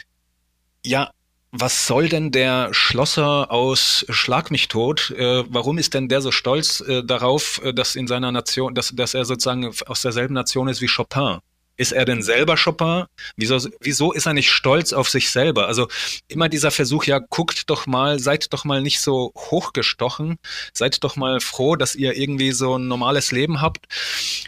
[0.85, 1.11] ja,
[1.51, 5.11] was soll denn der Schlosser aus Schlag mich tot?
[5.11, 8.89] Äh, warum ist denn der so stolz äh, darauf, äh, dass in seiner Nation, dass,
[8.95, 11.39] dass er sozusagen aus derselben Nation ist wie Chopin?
[11.75, 13.05] Ist er denn selber Chopin?
[13.35, 15.67] Wieso, wieso ist er nicht stolz auf sich selber?
[15.67, 15.87] Also
[16.27, 20.37] immer dieser Versuch, ja, guckt doch mal, seid doch mal nicht so hochgestochen,
[20.71, 23.87] seid doch mal froh, dass ihr irgendwie so ein normales Leben habt.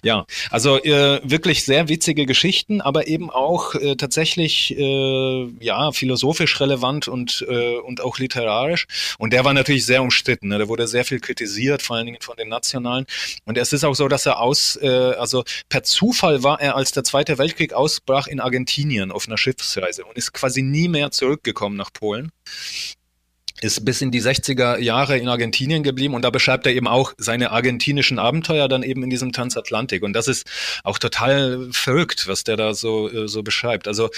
[0.04, 6.60] Ja, also äh, wirklich sehr witzige Geschichten, aber eben auch äh, tatsächlich äh, ja philosophisch
[6.60, 8.86] relevant und äh, und auch literarisch.
[9.18, 10.50] Und der war natürlich sehr umstritten.
[10.50, 10.60] Ne?
[10.60, 13.08] Der wurde sehr viel kritisiert, vor allen Dingen von den Nationalen.
[13.46, 16.92] Und es ist auch so, dass er aus, äh, also per Zufall war er als
[16.92, 21.78] der Zweite Weltkrieg ausbrach in Argentinien auf einer Schiffsreise und ist quasi nie mehr zurückgekommen
[21.78, 22.32] nach Polen.
[23.62, 27.14] Ist bis in die 60er Jahre in Argentinien geblieben und da beschreibt er eben auch
[27.18, 30.04] seine argentinischen Abenteuer dann eben in diesem Transatlantik.
[30.04, 30.46] Und das ist
[30.84, 33.88] auch total verrückt, was der da so, äh, so beschreibt.
[33.88, 34.10] Also,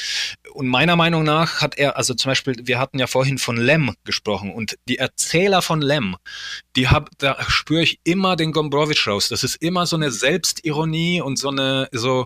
[0.54, 3.94] und meiner Meinung nach hat er, also zum Beispiel, wir hatten ja vorhin von Lem
[4.06, 6.16] gesprochen und die Erzähler von Lem,
[6.76, 9.30] die hab, da spüre ich immer den Gombrowicz raus.
[9.30, 12.26] Das ist immer so eine Selbstironie und so eine, so,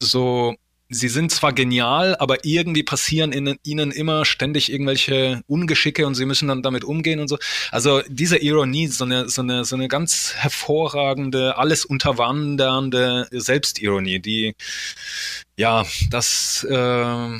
[0.00, 0.54] so,
[0.88, 6.26] sie sind zwar genial, aber irgendwie passieren in, ihnen immer ständig irgendwelche Ungeschicke und sie
[6.26, 7.38] müssen dann damit umgehen und so.
[7.70, 14.54] Also diese Ironie, so eine, so eine, so eine ganz hervorragende, alles unterwandernde Selbstironie, die,
[15.56, 17.38] ja, das, äh,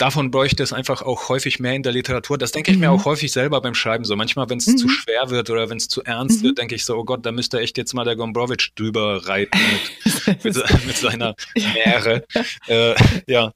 [0.00, 2.38] davon bräuchte es einfach auch häufig mehr in der Literatur.
[2.38, 2.82] Das denke ich mhm.
[2.82, 4.16] mir auch häufig selber beim Schreiben so.
[4.16, 4.76] Manchmal, wenn es mhm.
[4.76, 6.48] zu schwer wird oder wenn es zu ernst mhm.
[6.48, 9.58] wird, denke ich so, oh Gott, da müsste echt jetzt mal der Gombrowicz drüber reiten
[10.04, 11.34] mit, mit, mit seiner
[11.74, 12.24] Meere.
[12.66, 12.94] äh,
[13.26, 13.52] ja.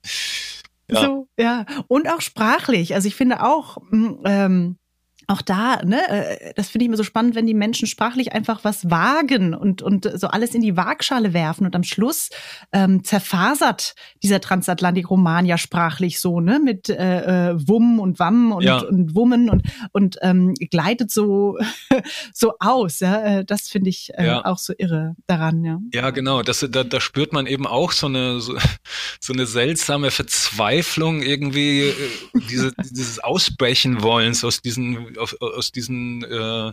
[0.90, 1.00] Ja.
[1.00, 1.64] So, ja.
[1.88, 2.94] Und auch sprachlich.
[2.94, 4.76] Also ich finde auch, mm, ähm,
[5.26, 8.64] auch da, ne, äh, das finde ich immer so spannend, wenn die Menschen sprachlich einfach
[8.64, 12.30] was wagen und, und so alles in die Waagschale werfen und am Schluss
[12.72, 18.64] ähm, zerfasert dieser Transatlantik-Roman ja sprachlich so, ne, mit äh, äh, Wumm und Wamm und,
[18.64, 18.78] ja.
[18.78, 21.58] und Wummen und, und ähm, gleitet so,
[22.32, 23.00] so aus.
[23.00, 23.22] Ja?
[23.22, 24.44] Äh, das finde ich äh, ja.
[24.44, 25.78] auch so irre daran, ja.
[25.92, 26.42] Ja, genau.
[26.42, 28.56] Das, da, da spürt man eben auch so eine, so,
[29.20, 31.92] so eine seltsame Verzweiflung irgendwie,
[32.50, 36.72] diese, dieses Ausbrechen wollens aus diesen aus, aus diesen äh,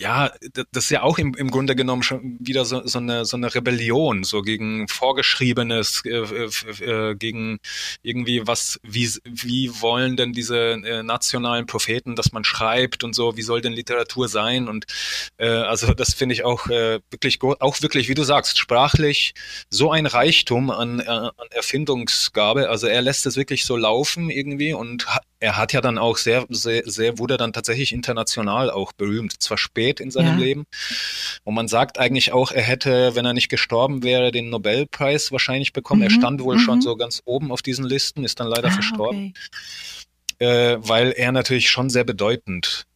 [0.00, 0.32] ja,
[0.72, 3.54] das ist ja auch im, im Grunde genommen schon wieder so, so, eine, so eine
[3.54, 6.44] Rebellion, so gegen Vorgeschriebenes, äh,
[6.84, 7.58] äh, gegen
[8.02, 13.36] irgendwie was, wie, wie wollen denn diese äh, nationalen Propheten, dass man schreibt und so,
[13.36, 14.68] wie soll denn Literatur sein?
[14.68, 14.86] Und
[15.36, 19.34] äh, also das finde ich auch äh, wirklich, auch wirklich, wie du sagst, sprachlich
[19.68, 22.70] so ein Reichtum an, äh, an Erfindungsgabe.
[22.70, 25.04] Also er lässt es wirklich so laufen irgendwie und
[25.40, 29.42] er hat ja dann auch sehr, sehr, sehr, wurde dann tatsächlich international auch berühmt.
[29.42, 30.44] Zwar spät in seinem ja.
[30.44, 30.64] Leben.
[31.42, 35.72] Und man sagt eigentlich auch, er hätte, wenn er nicht gestorben wäre, den Nobelpreis wahrscheinlich
[35.72, 36.02] bekommen.
[36.02, 36.06] Mhm.
[36.06, 36.60] Er stand wohl mhm.
[36.60, 39.34] schon so ganz oben auf diesen Listen, ist dann leider ah, verstorben.
[40.38, 40.46] Okay.
[40.46, 42.86] Äh, weil er natürlich schon sehr bedeutend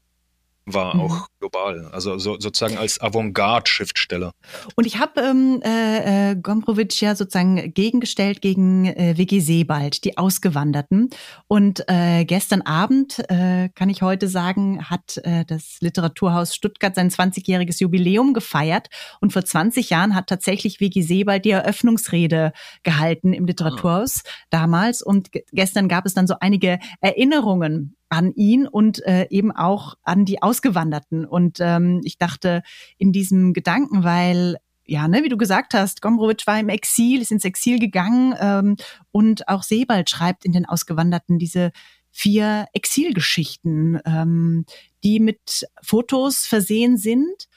[0.66, 1.00] war, mhm.
[1.02, 4.32] auch global, also so, sozusagen als Avantgarde-Schriftsteller.
[4.76, 10.16] Und ich habe ähm, äh, äh, Gombrowicz ja sozusagen gegengestellt gegen äh, WG Sebald, die
[10.16, 11.10] Ausgewanderten.
[11.48, 17.10] Und äh, gestern Abend, äh, kann ich heute sagen, hat äh, das Literaturhaus Stuttgart sein
[17.10, 18.88] 20-jähriges Jubiläum gefeiert.
[19.20, 24.30] Und vor 20 Jahren hat tatsächlich WG Sebald die Eröffnungsrede gehalten im Literaturhaus ah.
[24.50, 25.02] damals.
[25.02, 30.24] Und gestern gab es dann so einige Erinnerungen an ihn und äh, eben auch an
[30.24, 31.24] die Ausgewanderten.
[31.26, 32.62] Und ähm, ich dachte
[32.96, 37.32] in diesem Gedanken, weil ja, ne, wie du gesagt hast, Gombrowicz war im Exil, ist
[37.32, 38.76] ins Exil gegangen ähm,
[39.12, 41.72] und auch Sebald schreibt in den Ausgewanderten diese
[42.10, 44.66] vier Exilgeschichten, ähm,
[45.02, 47.48] die mit Fotos versehen sind.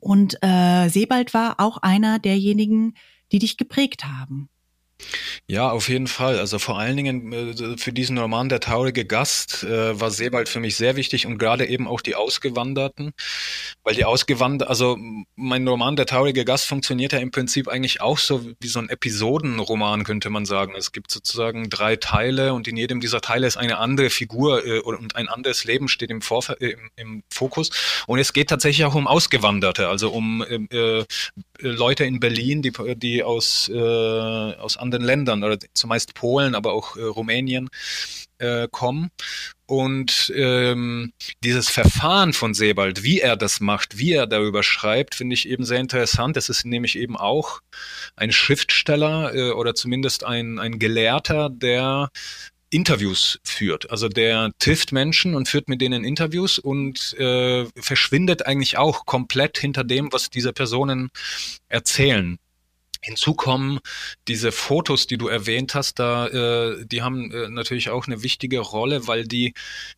[0.00, 2.94] Und äh, Sebald war auch einer derjenigen,
[3.30, 4.48] die dich geprägt haben.
[5.46, 6.38] Ja, auf jeden Fall.
[6.38, 10.60] Also vor allen Dingen äh, für diesen Roman Der traurige Gast äh, war Sebald für
[10.60, 13.12] mich sehr wichtig und gerade eben auch die Ausgewanderten,
[13.82, 14.96] weil die Ausgewanderten, also
[15.36, 18.88] mein Roman Der traurige Gast funktioniert ja im Prinzip eigentlich auch so wie so ein
[18.88, 20.74] Episodenroman, könnte man sagen.
[20.76, 24.80] Es gibt sozusagen drei Teile und in jedem dieser Teile ist eine andere Figur äh,
[24.80, 27.70] und ein anderes Leben steht im, Vorf im, im, Fokus.
[28.06, 30.42] Und es geht tatsächlich auch um Ausgewanderte, also um
[31.62, 36.96] Leute in Berlin, die, die aus, äh, aus anderen Ländern oder zumeist Polen, aber auch
[36.96, 37.70] äh, Rumänien
[38.38, 39.10] äh, kommen.
[39.66, 45.34] Und ähm, dieses Verfahren von Sebald, wie er das macht, wie er darüber schreibt, finde
[45.34, 46.36] ich eben sehr interessant.
[46.36, 47.60] Es ist nämlich eben auch
[48.16, 52.10] ein Schriftsteller äh, oder zumindest ein, ein Gelehrter, der
[52.72, 53.90] Interviews führt.
[53.90, 59.58] Also der trifft Menschen und führt mit denen Interviews und äh, verschwindet eigentlich auch komplett
[59.58, 61.10] hinter dem, was diese Personen
[61.68, 62.38] erzählen.
[63.02, 63.80] Hinzu kommen
[64.28, 68.60] diese Fotos, die du erwähnt hast, da äh, die haben äh, natürlich auch eine wichtige
[68.60, 69.54] Rolle, weil die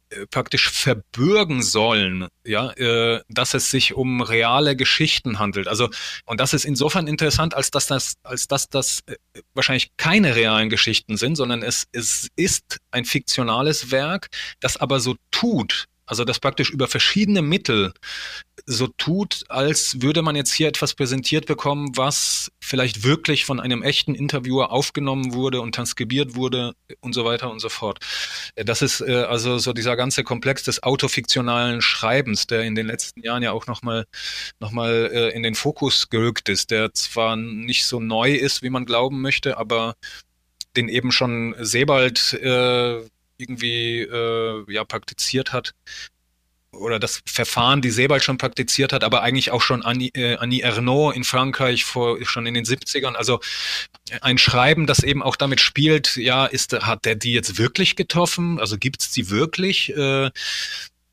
[0.09, 5.69] äh, praktisch verbürgen sollen, ja, äh, dass es sich um reale Geschichten handelt.
[5.69, 5.91] Also
[6.25, 9.17] und das ist insofern interessant, als dass das, als dass das äh,
[9.53, 14.29] wahrscheinlich keine realen Geschichten sind, sondern es, es ist ein fiktionales Werk,
[14.61, 17.93] das aber so tut, also das praktisch über verschiedene Mittel
[18.67, 23.83] so tut, als würde man jetzt hier etwas präsentiert bekommen, was vielleicht wirklich von einem
[23.83, 27.99] echten Interviewer aufgenommen wurde und transkribiert wurde und so weiter und so fort.
[28.57, 33.21] Das ist äh, also so dieser ganze Komplex des autofiktionalen Schreibens, der in den letzten
[33.23, 34.05] Jahren ja auch nochmal
[34.61, 38.71] noch mal, äh, in den Fokus gerückt ist, der zwar nicht so neu ist, wie
[38.71, 39.95] man glauben möchte, aber
[40.77, 43.01] den eben schon Sebald äh,
[43.39, 45.75] irgendwie äh, ja praktiziert hat
[46.77, 50.63] oder das Verfahren, die Sebald schon praktiziert hat, aber eigentlich auch schon Annie, äh, Annie
[50.63, 53.15] Ernaux in Frankreich vor schon in den 70ern.
[53.15, 53.41] Also
[54.21, 58.61] ein Schreiben, das eben auch damit spielt, ja, ist hat der die jetzt wirklich getroffen?
[58.61, 59.95] Also gibt's die wirklich?
[59.97, 60.31] Äh,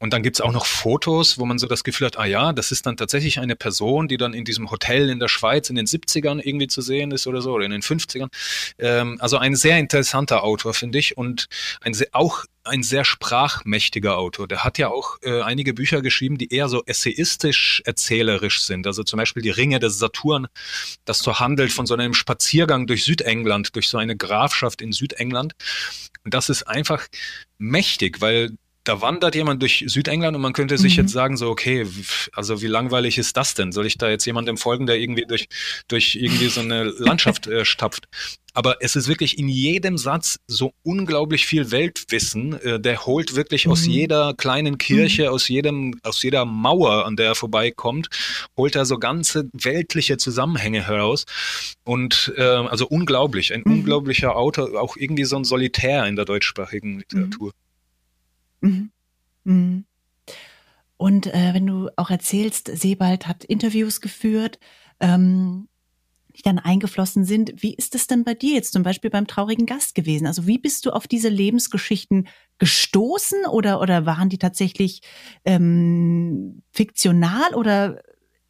[0.02, 2.72] und dann gibt's auch noch Fotos, wo man so das Gefühl hat, ah ja, das
[2.72, 5.86] ist dann tatsächlich eine Person, die dann in diesem Hotel in der Schweiz in den
[5.86, 8.30] 70ern irgendwie zu sehen ist oder so, oder in den 50ern.
[8.80, 11.45] Ähm, also ein sehr interessanter Autor, finde ich, und
[11.82, 14.47] ein sehr, auch ein sehr sprachmächtiger Autor.
[14.47, 18.88] Der hat ja auch äh, einige Bücher geschrieben, die eher so essayistisch erzählerisch sind.
[18.88, 20.47] Also zum Beispiel die Ringe des Saturn,
[21.06, 25.54] das so handelt von so einem Spaziergang durch Südengland, durch so eine Grafschaft in Südengland.
[26.24, 27.06] Und das ist einfach
[27.60, 31.04] mächtig, weil da wandert jemand durch Südengland und man könnte sich mhm.
[31.04, 31.86] jetzt sagen, so, okay,
[32.34, 33.72] also wie langweilig ist das denn?
[33.72, 35.48] Soll ich da jetzt jemandem folgen, der irgendwie durch,
[35.88, 38.08] durch irgendwie so eine Landschaft äh, stapft?
[38.54, 42.60] Aber es ist wirklich in jedem Satz so unglaublich viel Weltwissen.
[42.62, 43.72] Äh, der holt wirklich mhm.
[43.72, 45.30] aus jeder kleinen Kirche, mhm.
[45.30, 48.10] aus jedem, aus jeder Mauer, an der er vorbeikommt,
[48.58, 51.26] holt er so ganze weltliche Zusammenhänge heraus.
[51.84, 53.74] Und äh, also unglaublich, ein mhm.
[53.74, 57.52] unglaublicher Autor, auch irgendwie so ein Solitär in der deutschsprachigen Literatur.
[58.62, 58.91] Mhm.
[59.43, 59.86] Mhm.
[60.97, 64.59] Und äh, wenn du auch erzählst, Sebald hat Interviews geführt,
[64.99, 65.68] ähm,
[66.36, 67.51] die dann eingeflossen sind.
[67.57, 70.28] Wie ist es denn bei dir jetzt zum Beispiel beim traurigen Gast gewesen?
[70.28, 72.28] Also wie bist du auf diese Lebensgeschichten
[72.59, 75.01] gestoßen oder, oder waren die tatsächlich
[75.43, 78.01] ähm, fiktional oder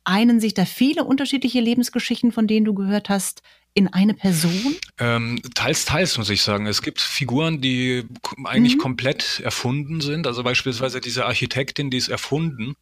[0.03, 3.41] einen sich da viele unterschiedliche Lebensgeschichten, von denen du gehört hast,
[3.73, 4.75] in eine Person?
[4.99, 6.67] Ähm, teils, teils muss ich sagen.
[6.67, 8.03] Es gibt Figuren, die
[8.43, 8.81] eigentlich mhm.
[8.81, 10.27] komplett erfunden sind.
[10.27, 12.75] Also beispielsweise diese Architektin, die ist erfunden.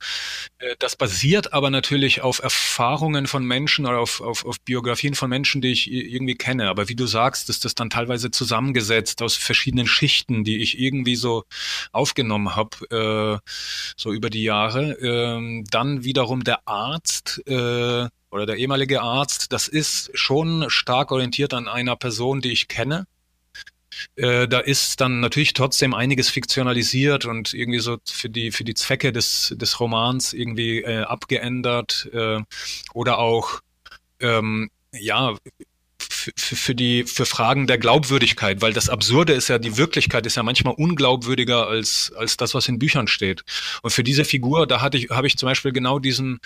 [0.58, 5.30] Äh, das basiert aber natürlich auf Erfahrungen von Menschen oder auf, auf, auf Biografien von
[5.30, 6.70] Menschen, die ich irgendwie kenne.
[6.70, 11.16] Aber wie du sagst, ist das dann teilweise zusammengesetzt aus verschiedenen Schichten, die ich irgendwie
[11.16, 11.44] so
[11.92, 13.50] aufgenommen habe, äh,
[13.96, 14.94] so über die Jahre.
[14.94, 21.54] Ähm, dann wiederum der Arzt, äh, oder der ehemalige Arzt, das ist schon stark orientiert
[21.54, 23.06] an einer Person, die ich kenne.
[24.16, 28.76] Äh, da ist dann natürlich trotzdem einiges fiktionalisiert und irgendwie so für die für die
[28.76, 32.40] Zwecke des des Romans irgendwie äh, abgeändert äh,
[32.94, 33.62] oder auch
[34.20, 35.36] ähm, ja
[36.36, 40.36] für, für die für Fragen der Glaubwürdigkeit, weil das Absurde ist ja, die Wirklichkeit ist
[40.36, 43.44] ja manchmal unglaubwürdiger als als das, was in Büchern steht.
[43.82, 46.40] Und für diese Figur, da hatte ich habe ich zum Beispiel genau diesen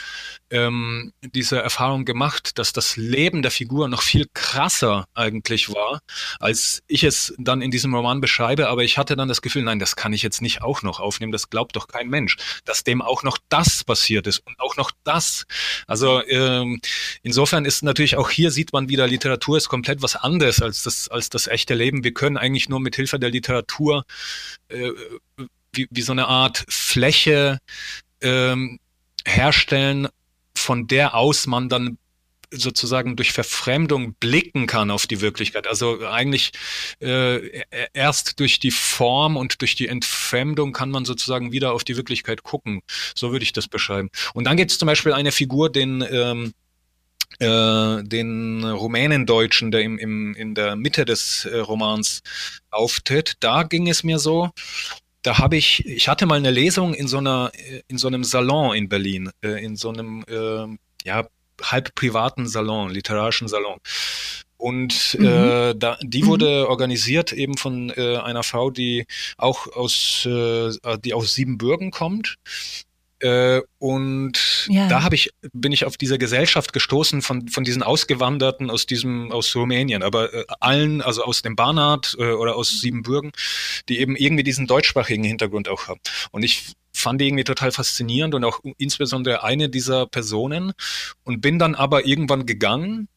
[0.49, 6.01] ähm, diese Erfahrung gemacht, dass das Leben der Figur noch viel krasser eigentlich war,
[6.39, 8.69] als ich es dann in diesem Roman beschreibe.
[8.69, 11.31] Aber ich hatte dann das Gefühl, nein, das kann ich jetzt nicht auch noch aufnehmen.
[11.31, 14.91] Das glaubt doch kein Mensch, dass dem auch noch das passiert ist und auch noch
[15.03, 15.45] das.
[15.87, 16.79] Also ähm,
[17.21, 21.07] insofern ist natürlich auch hier sieht man wieder Literatur ist komplett was anderes als das,
[21.07, 22.03] als das echte Leben.
[22.03, 24.05] Wir können eigentlich nur mit Hilfe der Literatur
[24.69, 24.91] äh,
[25.71, 27.57] wie, wie so eine Art Fläche
[28.21, 28.77] ähm,
[29.25, 30.09] herstellen,
[30.55, 31.97] von der aus man dann
[32.51, 35.65] sozusagen durch Verfremdung blicken kann auf die Wirklichkeit.
[35.65, 36.51] Also eigentlich
[36.99, 37.63] äh,
[37.93, 42.43] erst durch die Form und durch die Entfremdung kann man sozusagen wieder auf die Wirklichkeit
[42.43, 42.81] gucken.
[43.15, 44.11] So würde ich das beschreiben.
[44.35, 46.53] Und dann gibt es zum Beispiel eine Figur, den ähm,
[47.39, 52.21] äh, den Rumänendeutschen, der im, im, in der Mitte des äh, Romans
[52.71, 53.33] auftritt.
[53.39, 54.49] Da ging es mir so,
[55.23, 57.51] da habe ich, ich hatte mal eine Lesung in so einer,
[57.87, 61.27] in so einem Salon in Berlin, äh, in so einem, äh, ja,
[61.61, 63.79] halb privaten Salon, literarischen Salon.
[64.57, 65.25] Und mhm.
[65.25, 66.69] äh, da, die wurde mhm.
[66.69, 69.05] organisiert eben von äh, einer Frau, die
[69.37, 70.71] auch aus, äh,
[71.03, 72.37] die aus Siebenbürgen kommt
[73.23, 74.87] äh, und ja.
[74.87, 79.31] da habe ich, bin ich auf diese Gesellschaft gestoßen von, von diesen Ausgewanderten aus diesem,
[79.31, 83.31] aus Rumänien, aber äh, allen, also aus dem Barnard äh, oder aus Siebenbürgen,
[83.87, 86.01] die eben irgendwie diesen deutschsprachigen Hintergrund auch haben.
[86.31, 90.73] Und ich fand die irgendwie total faszinierend und auch insbesondere eine dieser Personen
[91.23, 93.07] und bin dann aber irgendwann gegangen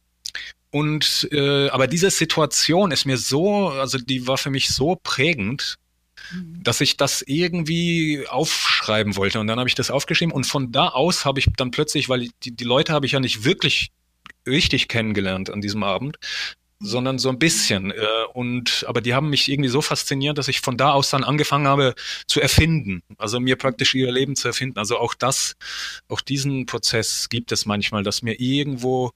[0.70, 5.76] und äh, aber diese Situation ist mir so, also die war für mich so prägend.
[6.62, 9.40] Dass ich das irgendwie aufschreiben wollte.
[9.40, 12.28] Und dann habe ich das aufgeschrieben und von da aus habe ich dann plötzlich, weil
[12.42, 13.90] die, die Leute habe ich ja nicht wirklich
[14.46, 16.18] richtig kennengelernt an diesem Abend,
[16.78, 17.90] sondern so ein bisschen.
[17.90, 21.24] Äh, und aber die haben mich irgendwie so fasziniert, dass ich von da aus dann
[21.24, 21.94] angefangen habe
[22.26, 24.78] zu erfinden, also mir praktisch ihr Leben zu erfinden.
[24.78, 25.56] Also auch das,
[26.08, 29.12] auch diesen Prozess gibt es manchmal, dass mir irgendwo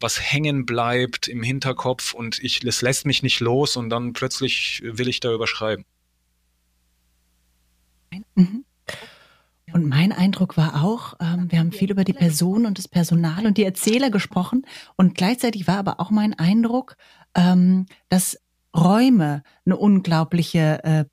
[0.00, 4.82] was hängen bleibt im Hinterkopf und ich es lässt mich nicht los und dann plötzlich
[4.84, 5.84] will ich darüber schreiben.
[8.34, 8.64] Mhm.
[9.72, 13.46] Und mein Eindruck war auch, ähm, wir haben viel über die Person und das Personal
[13.46, 14.64] und die Erzähler gesprochen.
[14.96, 16.96] Und gleichzeitig war aber auch mein Eindruck,
[17.34, 18.38] ähm, dass
[18.76, 21.04] Räume eine unglaubliche äh,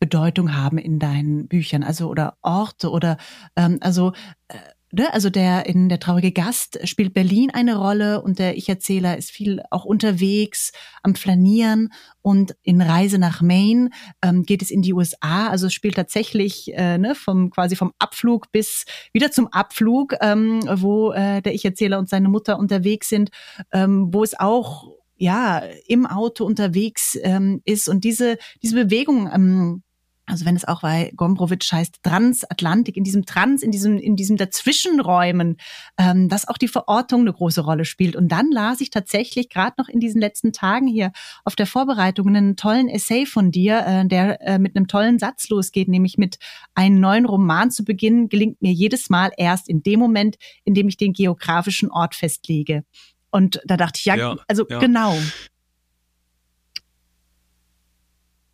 [0.00, 3.16] Bedeutung haben in deinen Büchern, also oder Orte oder
[3.56, 4.12] ähm, also
[4.48, 4.56] äh,
[4.92, 9.30] ne, also der in der traurige Gast spielt Berlin eine Rolle und der Ich-Erzähler ist
[9.30, 10.72] viel auch unterwegs
[11.02, 13.90] am Flanieren und in Reise nach Maine
[14.22, 15.48] ähm, geht es in die USA.
[15.48, 21.12] Also spielt tatsächlich äh, ne, vom quasi vom Abflug bis wieder zum Abflug, ähm, wo
[21.12, 23.30] äh, der Ich-Erzähler und seine Mutter unterwegs sind,
[23.72, 29.82] ähm, wo es auch ja im Auto unterwegs ähm, ist und diese diese Bewegung ähm,
[30.30, 34.36] also wenn es auch bei Gombrowitsch heißt Transatlantik, in diesem Trans, in diesem, in diesem
[34.36, 35.56] Dazwischenräumen,
[35.98, 38.16] ähm, dass auch die Verortung eine große Rolle spielt.
[38.16, 41.12] Und dann las ich tatsächlich gerade noch in diesen letzten Tagen hier
[41.44, 45.48] auf der Vorbereitung einen tollen Essay von dir, äh, der äh, mit einem tollen Satz
[45.48, 46.38] losgeht, nämlich mit
[46.74, 50.88] einem neuen Roman zu beginnen, gelingt mir jedes Mal erst in dem Moment, in dem
[50.88, 52.84] ich den geografischen Ort festlege.
[53.30, 54.78] Und da dachte ich, ja, ja also ja.
[54.78, 55.16] genau.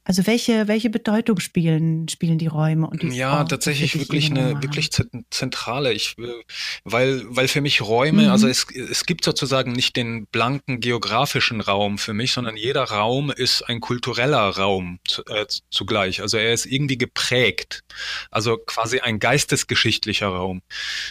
[0.09, 4.63] Also welche, welche Bedeutung spielen, spielen die Räume und die Ja, Orte tatsächlich wirklich eine
[4.63, 4.91] wirklich
[5.31, 5.93] zentrale.
[5.93, 6.15] Ich,
[6.85, 8.31] weil, weil für mich Räume, mhm.
[8.31, 13.33] also es, es gibt sozusagen nicht den blanken geografischen Raum für mich, sondern jeder Raum
[13.33, 16.23] ist ein kultureller Raum zu, äh, zugleich.
[16.23, 17.83] Also er ist irgendwie geprägt.
[18.31, 20.63] Also quasi ein geistesgeschichtlicher Raum.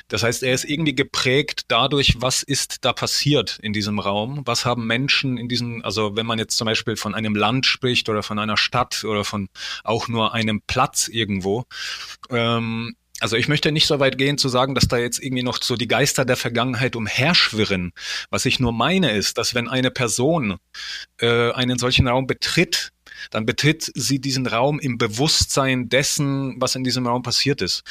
[0.07, 4.43] Das heißt, er ist irgendwie geprägt dadurch, was ist da passiert in diesem Raum?
[4.45, 8.07] Was haben Menschen in diesem, also wenn man jetzt zum Beispiel von einem Land spricht
[8.07, 9.49] oder von einer Stadt, Stadt oder von
[9.83, 11.65] auch nur einem Platz irgendwo.
[12.29, 15.61] Ähm, also ich möchte nicht so weit gehen zu sagen, dass da jetzt irgendwie noch
[15.61, 17.93] so die Geister der Vergangenheit umherschwirren.
[18.29, 20.57] Was ich nur meine ist, dass wenn eine Person
[21.21, 22.91] äh, einen solchen Raum betritt,
[23.31, 27.83] dann betritt sie diesen Raum im Bewusstsein dessen, was in diesem Raum passiert ist.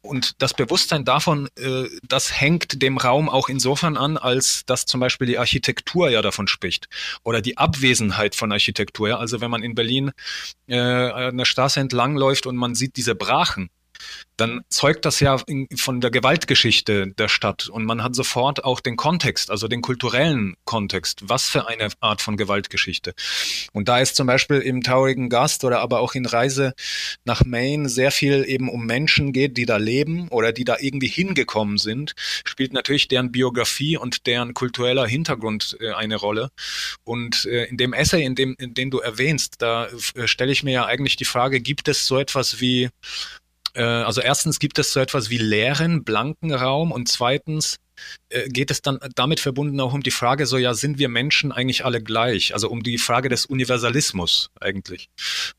[0.00, 5.00] Und das Bewusstsein davon, äh, das hängt dem Raum auch insofern an, als dass zum
[5.00, 6.88] Beispiel die Architektur ja davon spricht
[7.24, 9.18] oder die Abwesenheit von Architektur.
[9.18, 10.12] Also wenn man in Berlin
[10.68, 13.70] äh, eine Straße entlang läuft und man sieht diese Brachen,
[14.38, 15.36] dann zeugt das ja
[15.76, 20.54] von der Gewaltgeschichte der Stadt und man hat sofort auch den Kontext, also den kulturellen
[20.64, 21.28] Kontext.
[21.28, 23.14] Was für eine Art von Gewaltgeschichte.
[23.72, 26.74] Und da ist zum Beispiel im Traurigen Gast oder aber auch in Reise
[27.24, 31.08] nach Maine sehr viel eben um Menschen geht, die da leben oder die da irgendwie
[31.08, 36.50] hingekommen sind, spielt natürlich deren Biografie und deren kultureller Hintergrund äh, eine Rolle.
[37.02, 40.62] Und äh, in dem Essay, in dem, in dem du erwähnst, da äh, stelle ich
[40.62, 42.88] mir ja eigentlich die Frage, gibt es so etwas wie
[43.78, 47.76] äh, also erstens gibt es so etwas wie leeren, blanken Raum und zweitens
[48.28, 51.52] äh, geht es dann damit verbunden auch um die Frage, so ja, sind wir Menschen
[51.52, 52.54] eigentlich alle gleich?
[52.54, 55.08] Also um die Frage des Universalismus eigentlich.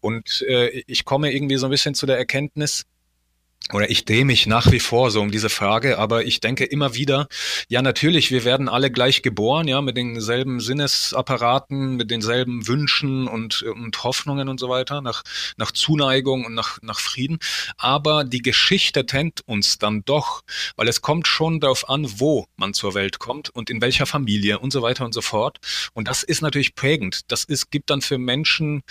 [0.01, 2.84] Und äh, ich komme irgendwie so ein bisschen zu der Erkenntnis,
[3.72, 6.95] oder ich drehe mich nach wie vor so um diese Frage, aber ich denke immer
[6.95, 7.28] wieder,
[7.68, 13.62] ja natürlich, wir werden alle gleich geboren, ja, mit denselben Sinnesapparaten, mit denselben Wünschen und,
[13.62, 15.24] und Hoffnungen und so weiter, nach,
[15.57, 17.38] nach Zuneigung und nach, nach Frieden.
[17.78, 20.41] Aber die Geschichte trennt uns dann doch,
[20.76, 24.57] weil es kommt schon darauf an, wo man zur Welt kommt und in welcher Familie
[24.57, 25.60] und so weiter und so fort.
[25.93, 27.32] Und das ist natürlich prägend.
[27.32, 28.82] Das ist, gibt dann für Menschen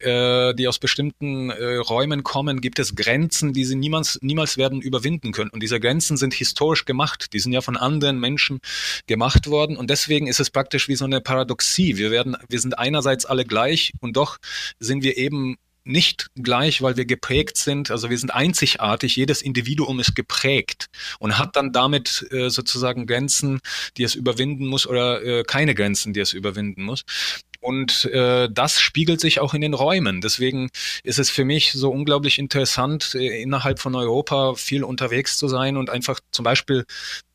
[0.00, 4.80] äh, die aus bestimmten äh, Räumen kommen, gibt es Grenzen, die sie niemals, niemals werden
[4.80, 5.50] überwinden können.
[5.50, 7.32] Und diese Grenzen sind historisch gemacht.
[7.32, 8.60] Die sind ja von anderen Menschen
[9.06, 9.76] gemacht worden.
[9.76, 11.96] Und deswegen ist es praktisch wie so eine Paradoxie.
[11.96, 14.38] Wir werden, wir sind einerseits alle gleich und doch
[14.78, 15.56] sind wir eben
[15.88, 17.90] nicht gleich, weil wir geprägt sind.
[17.90, 19.16] Also wir sind einzigartig.
[19.16, 23.60] Jedes Individuum ist geprägt und hat dann damit äh, sozusagen Grenzen,
[23.96, 27.04] die es überwinden muss oder äh, keine Grenzen, die es überwinden muss.
[27.60, 30.20] Und äh, das spiegelt sich auch in den Räumen.
[30.20, 30.70] Deswegen
[31.02, 35.76] ist es für mich so unglaublich interessant, äh, innerhalb von Europa viel unterwegs zu sein
[35.76, 36.84] und einfach zum Beispiel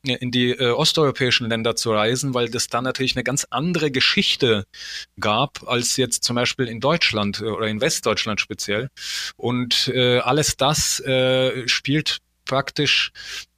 [0.07, 3.91] äh, in die äh, osteuropäischen Länder zu reisen, weil das da natürlich eine ganz andere
[3.91, 4.65] Geschichte
[5.19, 8.89] gab als jetzt zum Beispiel in Deutschland äh, oder in Westdeutschland speziell.
[9.35, 13.11] Und äh, alles das äh, spielt praktisch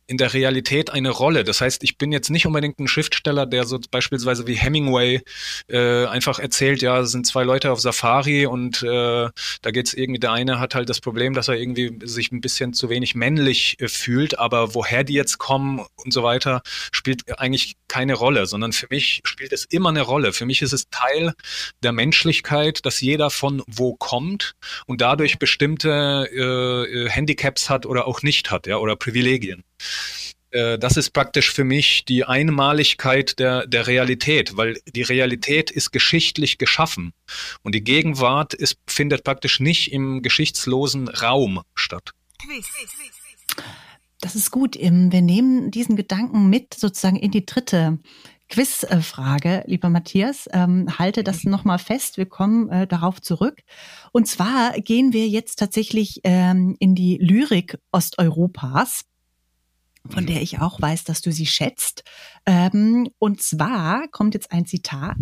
[0.08, 1.43] in der Realität eine Rolle.
[1.43, 5.22] Das heißt, ich bin jetzt nicht unbedingt ein Schriftsteller, der so beispielsweise wie Hemingway
[5.68, 9.30] äh, einfach erzählt, ja, es sind zwei Leute auf Safari und äh,
[9.62, 12.74] da geht's irgendwie, der eine hat halt das Problem, dass er irgendwie sich ein bisschen
[12.74, 17.76] zu wenig männlich äh, fühlt, aber woher die jetzt kommen und so weiter, spielt eigentlich
[17.88, 20.34] keine Rolle, sondern für mich spielt es immer eine Rolle.
[20.34, 21.34] Für mich ist es Teil
[21.82, 28.08] der Menschlichkeit, dass jeder von wo kommt und dadurch bestimmte äh, äh Handicaps hat oder
[28.08, 29.64] auch nicht hat, ja, oder Privilegien.
[30.56, 35.92] Äh, das ist praktisch für mich die Einmaligkeit der, der Realität, weil die Realität ist
[35.92, 37.14] geschichtlich geschaffen
[37.62, 42.12] und die Gegenwart ist, findet praktisch nicht im geschichtslosen Raum statt.
[44.22, 44.76] Das ist gut.
[44.80, 48.00] Ähm, wir nehmen diesen Gedanken mit sozusagen in die dritte
[48.48, 50.48] Quizfrage, lieber Matthias.
[50.54, 52.18] Ähm, halte das nochmal fest.
[52.18, 53.62] Wir kommen äh, darauf zurück.
[54.14, 59.04] Und zwar gehen wir jetzt tatsächlich ähm, in die Lyrik Osteuropas
[60.10, 62.03] von der ich auch weiß, dass du sie schätzt.
[62.45, 65.18] Ähm, und zwar kommt jetzt ein Zitat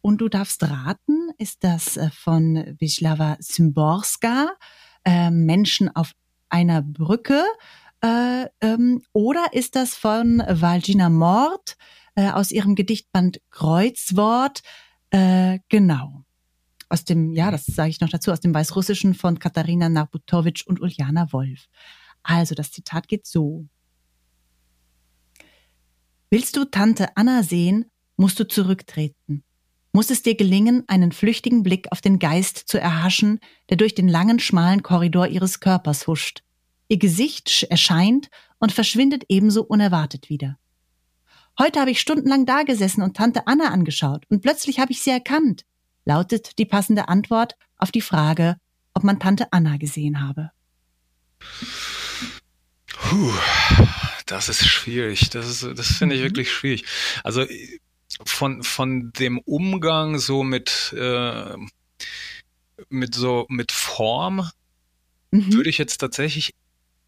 [0.00, 4.50] und du darfst raten, ist das äh, von Wisława Szymborska,
[5.04, 6.12] äh, Menschen auf
[6.48, 7.42] einer Brücke,
[8.02, 11.76] äh, ähm, oder ist das von Walgina Mord
[12.16, 14.62] äh, aus ihrem Gedichtband Kreuzwort?
[15.10, 16.24] Äh, genau.
[16.88, 20.80] Aus dem, ja, das sage ich noch dazu, aus dem Weißrussischen von Katharina Narbutowitsch und
[20.80, 21.68] Uljana Wolf.
[22.24, 23.66] Also das Zitat geht so.
[26.32, 29.44] Willst du Tante Anna sehen, musst du zurücktreten.
[29.92, 34.08] Muss es dir gelingen, einen flüchtigen Blick auf den Geist zu erhaschen, der durch den
[34.08, 36.42] langen, schmalen Korridor ihres Körpers huscht.
[36.88, 40.56] Ihr Gesicht erscheint und verschwindet ebenso unerwartet wieder.
[41.58, 45.66] Heute habe ich stundenlang dagesessen und Tante Anna angeschaut und plötzlich habe ich sie erkannt,
[46.06, 48.56] lautet die passende Antwort auf die Frage,
[48.94, 50.50] ob man Tante Anna gesehen habe.
[52.88, 53.32] Puh.
[54.26, 55.30] Das ist schwierig.
[55.30, 56.26] Das ist, das finde ich mhm.
[56.26, 56.84] wirklich schwierig.
[57.24, 57.46] Also
[58.24, 61.56] von, von dem Umgang so mit, äh,
[62.88, 64.48] mit so, mit Form
[65.30, 65.52] mhm.
[65.52, 66.54] würde ich jetzt tatsächlich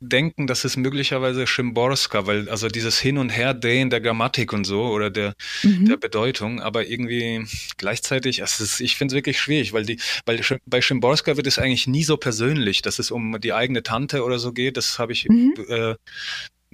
[0.09, 4.65] denken, dass es möglicherweise Schimborska, weil also dieses Hin und Her drehen der Grammatik und
[4.65, 5.87] so oder der, mhm.
[5.87, 7.47] der Bedeutung, aber irgendwie
[7.77, 11.59] gleichzeitig, also ist, ich finde es wirklich schwierig, weil die, weil bei Schimborska wird es
[11.59, 14.77] eigentlich nie so persönlich, dass es um die eigene Tante oder so geht.
[14.77, 15.55] Das habe ich mhm.
[15.69, 15.95] äh,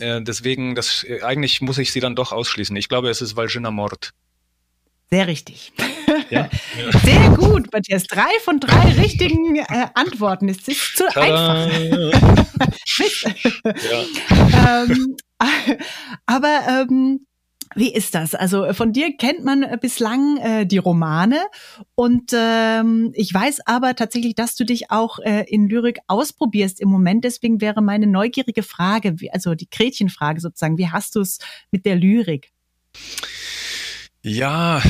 [0.00, 2.76] äh, deswegen, das, äh, eigentlich muss ich sie dann doch ausschließen.
[2.76, 4.12] Ich glaube, es ist Valgina Mord.
[5.10, 5.72] Sehr richtig.
[6.28, 6.48] Ja?
[7.04, 8.04] Sehr gut, Matthias.
[8.04, 10.48] Drei von drei richtigen äh, Antworten.
[10.48, 11.64] Es ist zu Tada.
[11.64, 12.10] einfach.
[13.90, 14.84] ja.
[14.84, 15.16] ähm,
[16.26, 17.26] aber ähm,
[17.76, 18.34] wie ist das?
[18.34, 21.38] Also von dir kennt man äh, bislang äh, die Romane
[21.94, 26.88] und ähm, ich weiß aber tatsächlich, dass du dich auch äh, in Lyrik ausprobierst im
[26.88, 27.24] Moment.
[27.24, 31.38] Deswegen wäre meine neugierige Frage, wie, also die Gretchenfrage sozusagen, wie hast du es
[31.70, 32.50] mit der Lyrik?
[34.22, 34.82] Ja,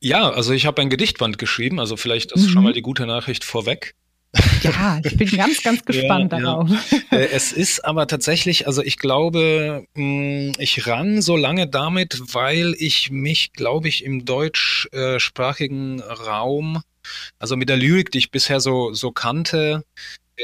[0.00, 2.48] ja, also ich habe ein Gedichtband geschrieben, also vielleicht das mhm.
[2.48, 3.94] schon mal die gute Nachricht vorweg.
[4.62, 6.70] Ja, ich bin ganz, ganz gespannt ja, darauf.
[6.70, 6.98] Ja.
[7.10, 12.74] Äh, es ist aber tatsächlich, also ich glaube, mm, ich ran so lange damit, weil
[12.78, 16.82] ich mich, glaube ich, im deutschsprachigen Raum,
[17.38, 19.84] also mit der Lyrik, die ich bisher so, so kannte,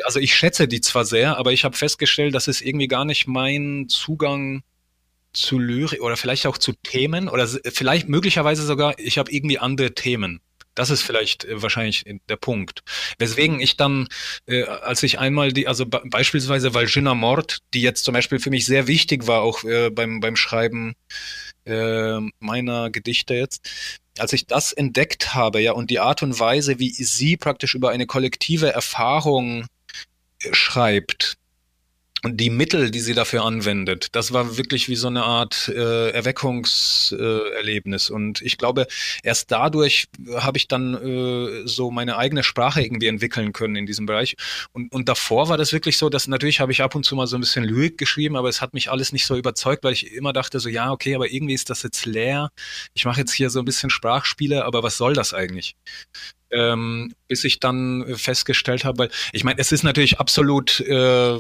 [0.05, 3.27] also ich schätze die zwar sehr, aber ich habe festgestellt, dass es irgendwie gar nicht
[3.27, 4.63] mein Zugang
[5.33, 9.95] zu Lyrik oder vielleicht auch zu Themen oder vielleicht möglicherweise sogar, ich habe irgendwie andere
[9.95, 10.41] Themen
[10.75, 12.83] Das ist vielleicht äh, wahrscheinlich der Punkt.
[13.19, 14.09] Weswegen ich dann,
[14.47, 18.67] äh, als ich einmal die, also beispielsweise Valgina Mord, die jetzt zum Beispiel für mich
[18.67, 20.95] sehr wichtig war, auch äh, beim, beim Schreiben
[21.65, 23.71] äh, meiner Gedichte jetzt,
[24.19, 27.91] als ich das entdeckt habe, ja, und die Art und Weise, wie sie praktisch über
[27.91, 29.67] eine kollektive Erfahrung
[30.43, 31.37] äh, schreibt,
[32.33, 38.11] die Mittel, die sie dafür anwendet, das war wirklich wie so eine Art äh, Erweckungserlebnis.
[38.11, 38.87] Äh, und ich glaube,
[39.23, 40.07] erst dadurch
[40.37, 44.37] habe ich dann äh, so meine eigene Sprache irgendwie entwickeln können in diesem Bereich.
[44.73, 47.27] Und, und davor war das wirklich so, dass natürlich habe ich ab und zu mal
[47.27, 50.13] so ein bisschen Lyrik geschrieben, aber es hat mich alles nicht so überzeugt, weil ich
[50.13, 52.51] immer dachte so, ja, okay, aber irgendwie ist das jetzt leer.
[52.95, 55.77] Ich mache jetzt hier so ein bisschen Sprachspiele, aber was soll das eigentlich?
[56.51, 61.39] Ähm, bis ich dann festgestellt habe, weil ich meine, es ist natürlich absolut äh,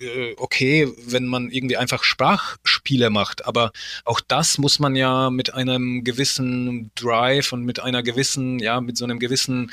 [0.00, 3.70] äh, okay, wenn man irgendwie einfach Sprachspiele macht, aber
[4.04, 8.96] auch das muss man ja mit einem gewissen Drive und mit einer gewissen, ja, mit
[8.96, 9.70] so einem gewissen,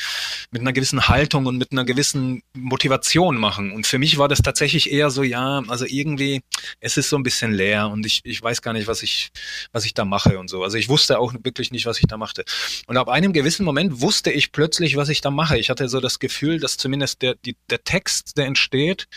[0.52, 3.72] mit einer gewissen Haltung und mit einer gewissen Motivation machen.
[3.72, 6.42] Und für mich war das tatsächlich eher so, ja, also irgendwie,
[6.80, 9.30] es ist so ein bisschen leer und ich, ich weiß gar nicht, was ich,
[9.72, 10.64] was ich da mache und so.
[10.64, 12.44] Also ich wusste auch wirklich nicht, was ich da machte.
[12.88, 15.58] Und ab einem gewissen Moment wusste ich plötzlich, was ich da mache.
[15.58, 19.08] Ich hatte so das Gefühl, dass zumindest der, die, der Text, der entsteht,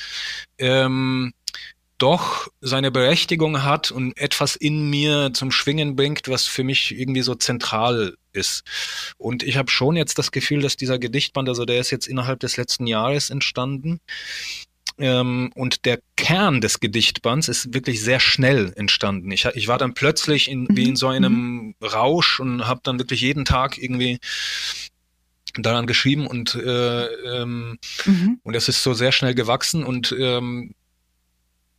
[0.58, 0.99] ähm,
[1.98, 7.20] doch seine Berechtigung hat und etwas in mir zum Schwingen bringt, was für mich irgendwie
[7.20, 8.62] so zentral ist.
[9.18, 12.40] Und ich habe schon jetzt das Gefühl, dass dieser Gedichtband, also der ist jetzt innerhalb
[12.40, 14.00] des letzten Jahres entstanden,
[15.00, 19.30] ähm, und der Kern des Gedichtbands ist wirklich sehr schnell entstanden.
[19.30, 21.12] Ich, ich war dann plötzlich in, wie in so mhm.
[21.12, 21.74] einem mhm.
[21.82, 24.18] Rausch und habe dann wirklich jeden Tag irgendwie
[25.54, 28.40] daran geschrieben und äh, ähm, mhm.
[28.42, 30.74] und es ist so sehr schnell gewachsen und ähm,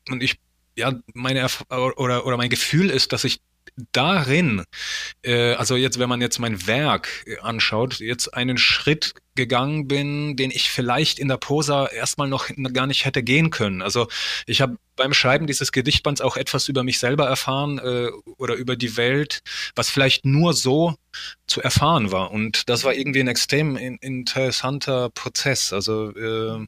[0.10, 0.40] und ich
[0.78, 3.42] ja meine Erf oder oder mein Gefühl ist, dass ich
[3.92, 4.64] darin,
[5.24, 10.36] äh, also jetzt, wenn man jetzt mein Werk äh, anschaut, jetzt einen Schritt gegangen bin,
[10.36, 13.82] den ich vielleicht in der Prosa erstmal noch gar nicht hätte gehen können.
[13.82, 14.08] Also
[14.46, 18.76] ich habe beim Schreiben dieses Gedichtbands auch etwas über mich selber erfahren äh, oder über
[18.76, 19.42] die Welt,
[19.76, 20.96] was vielleicht nur so
[21.48, 22.32] zu erfahren war.
[22.32, 25.72] Und das war irgendwie ein extrem in, interessanter Prozess.
[25.72, 26.66] Also äh,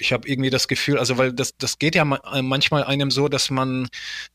[0.00, 3.28] ich habe irgendwie das Gefühl, also weil das, das geht ja äh, manchmal einem so,
[3.28, 3.88] dass man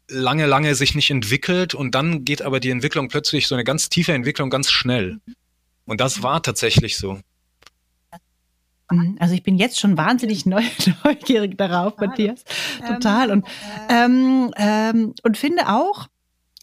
[0.08, 3.90] lange, lange sich nicht entwickelt und dann geht aber die Entwicklung plötzlich so eine ganz
[3.90, 5.20] tiefe Entwicklung ganz schnell.
[5.86, 7.20] Und das war tatsächlich so.
[8.92, 9.18] Mhm.
[9.20, 10.46] Also ich bin jetzt schon wahnsinnig
[11.04, 12.44] neugierig darauf, Matthias.
[12.88, 13.32] Total.
[13.32, 13.46] Und,
[13.90, 16.08] ähm, ähm, und finde auch,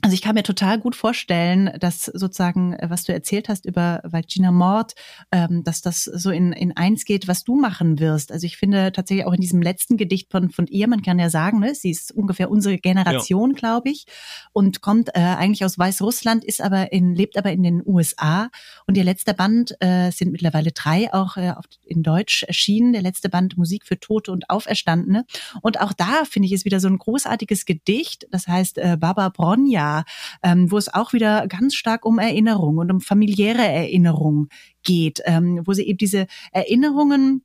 [0.06, 4.00] also ich kann mir total gut vorstellen, dass sozusagen, äh, was du erzählt hast über
[4.04, 4.94] Valgina Mord,
[5.32, 8.30] ähm, dass das so in, in eins geht, was du machen wirst.
[8.30, 11.28] Also ich finde tatsächlich auch in diesem letzten Gedicht von, von ihr, man kann ja
[11.28, 13.56] sagen, ne, sie ist ungefähr unsere Generation, ja.
[13.56, 14.06] glaube ich,
[14.52, 18.48] und kommt äh, eigentlich aus Weißrussland, ist aber in, lebt aber in den USA.
[18.86, 22.92] Und ihr letzter Band äh, sind mittlerweile drei, auch äh, auf, in Deutsch erschienen.
[22.92, 25.24] Der letzte Band Musik für Tote und Auferstandene.
[25.62, 28.28] Und auch da finde ich es wieder so ein großartiges Gedicht.
[28.30, 29.95] Das heißt äh, Baba Bronja
[30.42, 34.48] ähm, wo es auch wieder ganz stark um Erinnerung und um familiäre Erinnerung
[34.82, 37.44] geht, ähm, wo sie eben diese Erinnerungen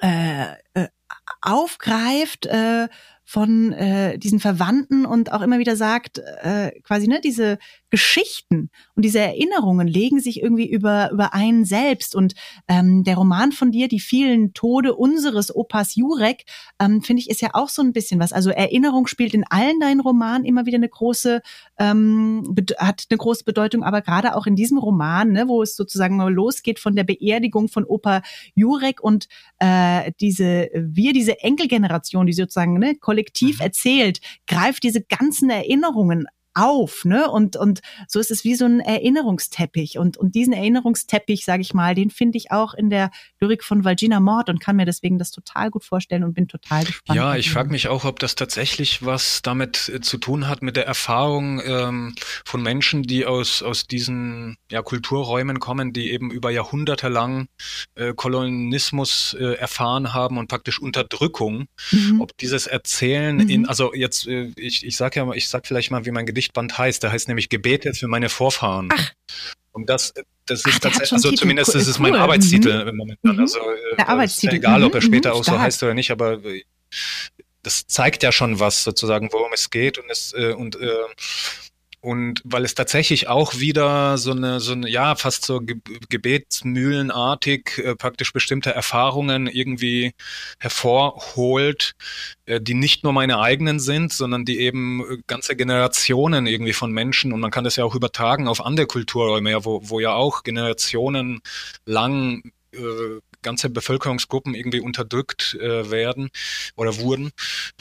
[0.00, 0.88] äh, äh,
[1.40, 2.88] aufgreift, äh,
[3.28, 7.58] von äh, diesen Verwandten und auch immer wieder sagt, äh, quasi, ne, diese
[7.90, 12.14] Geschichten und diese Erinnerungen legen sich irgendwie über, über einen selbst.
[12.14, 12.32] Und
[12.68, 16.44] ähm, der Roman von dir, die vielen Tode unseres Opas Jurek,
[16.80, 18.32] ähm, finde ich, ist ja auch so ein bisschen was.
[18.32, 21.42] Also Erinnerung spielt in allen deinen Romanen immer wieder eine große,
[21.78, 26.16] ähm, hat eine große Bedeutung, aber gerade auch in diesem Roman, ne, wo es sozusagen
[26.16, 28.22] mal losgeht von der Beerdigung von Opa
[28.54, 32.96] Jurek und äh, diese, wir, diese Enkelgeneration, die sozusagen ne,
[33.58, 33.64] mhm.
[33.64, 36.26] erzählt, greift diese ganzen Erinnerungen
[36.58, 37.30] auf, ne?
[37.30, 41.72] Und und so ist es wie so ein Erinnerungsteppich und und diesen Erinnerungsteppich, sage ich
[41.72, 45.18] mal, den finde ich auch in der Lyrik von Valgina Mord und kann mir deswegen
[45.18, 47.16] das total gut vorstellen und bin total gespannt.
[47.16, 50.76] Ja, ich frage mich auch, ob das tatsächlich was damit äh, zu tun hat mit
[50.76, 56.50] der Erfahrung ähm, von Menschen, die aus aus diesen ja, Kulturräumen kommen, die eben über
[56.50, 57.48] Jahrhunderte lang
[57.94, 61.66] äh, Kolonismus äh, erfahren haben und praktisch Unterdrückung.
[61.92, 62.20] Mhm.
[62.20, 63.48] Ob dieses Erzählen mhm.
[63.48, 66.47] in also jetzt äh, ich ich sag ja ich sag vielleicht mal, wie mein Gedicht
[66.48, 67.02] Gedichtband heißt.
[67.02, 68.88] Der heißt nämlich Gebete für meine Vorfahren.
[68.92, 69.12] Ach.
[69.72, 70.14] Und das,
[70.46, 71.40] das ist Ach, tatsächlich, also Titel.
[71.40, 72.20] zumindest das ist mein cool.
[72.20, 72.96] Arbeitstitel mhm.
[72.96, 73.34] momentan.
[73.36, 73.40] Mhm.
[73.40, 73.60] Also
[73.96, 74.56] der Arbeitstitel.
[74.56, 75.06] Egal, ob er mhm.
[75.06, 76.40] später auch so heißt oder nicht, aber
[77.62, 80.90] das zeigt ja schon was sozusagen, worum es geht und es äh, und äh,
[82.00, 85.76] und weil es tatsächlich auch wieder so eine, so eine ja, fast so Ge
[86.08, 90.12] Gebetsmühlenartig äh, praktisch bestimmte Erfahrungen irgendwie
[90.60, 91.94] hervorholt,
[92.46, 96.92] äh, die nicht nur meine eigenen sind, sondern die eben äh, ganze Generationen irgendwie von
[96.92, 100.14] Menschen und man kann das ja auch übertragen auf andere Kulturräume, ja, wo, wo ja
[100.14, 101.40] auch Generationen
[101.84, 102.42] lang
[102.72, 106.30] äh, ganze Bevölkerungsgruppen irgendwie unterdrückt äh, werden
[106.76, 107.30] oder wurden.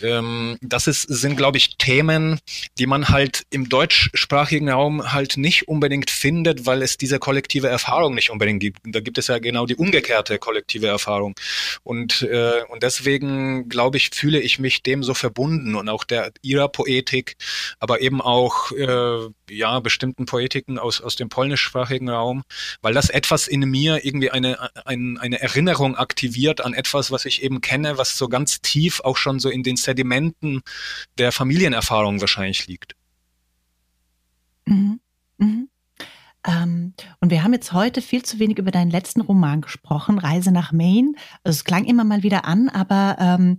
[0.02, 2.40] Ähm, das ist, sind, glaube ich, Themen,
[2.78, 8.16] die man halt im deutschsprachigen Raum halt nicht unbedingt findet, weil es diese kollektive Erfahrung
[8.16, 8.80] nicht unbedingt gibt.
[8.86, 11.36] Da gibt es ja genau die umgekehrte kollektive Erfahrung.
[11.84, 16.32] Und, äh, und deswegen, glaube ich, fühle ich mich dem so verbunden und auch der
[16.42, 17.36] ihrer Poetik,
[17.80, 22.44] aber eben auch äh, ja bestimmten Poetiken aus, aus dem polnischsprachigen Raum,
[22.82, 27.42] weil das etwas in mir irgendwie eine, ein, eine Erinnerung aktiviert an etwas, was ich
[27.42, 30.62] eben kenne, was so ganz tief auch schon so in den Sedimenten
[31.18, 32.96] der Familienerfahrung wahrscheinlich liegt.
[34.66, 35.00] Mhm.
[35.38, 35.70] Mhm.
[36.46, 40.52] Ähm, und wir haben jetzt heute viel zu wenig über deinen letzten Roman gesprochen, Reise
[40.52, 41.14] nach Maine.
[41.44, 43.58] Also es klang immer mal wieder an, aber ähm,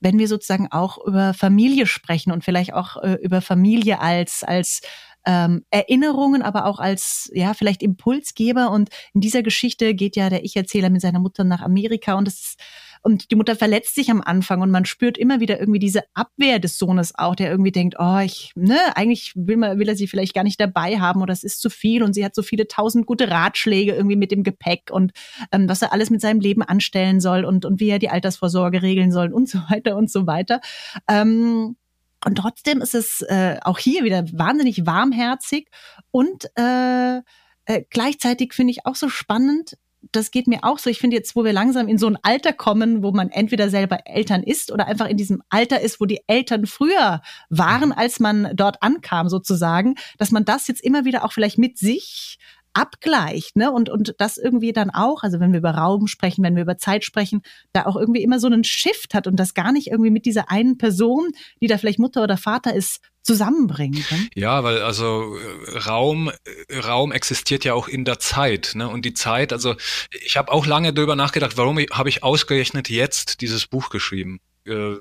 [0.00, 4.80] wenn wir sozusagen auch über Familie sprechen und vielleicht auch äh, über Familie als, als
[5.26, 8.70] ähm, Erinnerungen, aber auch als, ja, vielleicht Impulsgeber.
[8.70, 12.56] Und in dieser Geschichte geht ja der Ich-Erzähler mit seiner Mutter nach Amerika und es
[13.02, 16.60] und die Mutter verletzt sich am Anfang und man spürt immer wieder irgendwie diese Abwehr
[16.60, 20.06] des Sohnes auch, der irgendwie denkt, oh, ich, ne, eigentlich will, man, will er sie
[20.06, 22.68] vielleicht gar nicht dabei haben oder es ist zu viel und sie hat so viele
[22.68, 25.12] tausend gute Ratschläge irgendwie mit dem Gepäck und
[25.50, 28.82] ähm, was er alles mit seinem Leben anstellen soll und, und wie er die Altersvorsorge
[28.82, 30.60] regeln soll und so weiter und so weiter.
[31.08, 31.76] Ähm,
[32.24, 35.68] und trotzdem ist es äh, auch hier wieder wahnsinnig warmherzig
[36.10, 37.18] und äh,
[37.64, 39.76] äh, gleichzeitig finde ich auch so spannend,
[40.10, 40.90] das geht mir auch so.
[40.90, 44.00] Ich finde jetzt, wo wir langsam in so ein Alter kommen, wo man entweder selber
[44.04, 47.94] Eltern ist oder einfach in diesem Alter ist, wo die Eltern früher waren, mhm.
[47.96, 52.38] als man dort ankam sozusagen, dass man das jetzt immer wieder auch vielleicht mit sich
[52.74, 53.70] abgleicht, ne?
[53.70, 56.78] Und, und das irgendwie dann auch, also wenn wir über Raum sprechen, wenn wir über
[56.78, 57.42] Zeit sprechen,
[57.72, 60.50] da auch irgendwie immer so einen Shift hat und das gar nicht irgendwie mit dieser
[60.50, 64.28] einen Person, die da vielleicht Mutter oder Vater ist, zusammenbringen kann?
[64.34, 66.30] Ja, weil also äh, Raum,
[66.68, 68.72] äh, Raum existiert ja auch in der Zeit.
[68.74, 68.88] Ne?
[68.88, 69.76] Und die Zeit, also
[70.24, 74.40] ich habe auch lange darüber nachgedacht, warum habe ich ausgerechnet jetzt dieses Buch geschrieben.
[74.66, 74.96] Äh,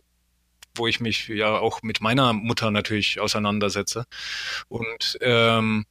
[0.75, 4.05] wo ich mich ja auch mit meiner Mutter natürlich auseinandersetze.
[4.69, 5.85] Und ähm,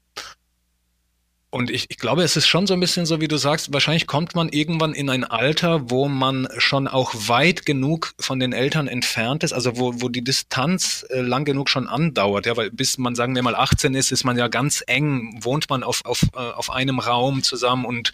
[1.52, 4.06] und ich, ich glaube, es ist schon so ein bisschen so, wie du sagst, wahrscheinlich
[4.06, 8.86] kommt man irgendwann in ein Alter, wo man schon auch weit genug von den Eltern
[8.86, 12.98] entfernt ist, also wo, wo die Distanz äh, lang genug schon andauert, ja, weil bis
[12.98, 16.22] man, sagen wir mal, 18 ist, ist man ja ganz eng, wohnt man auf, auf,
[16.34, 18.12] äh, auf einem Raum zusammen und,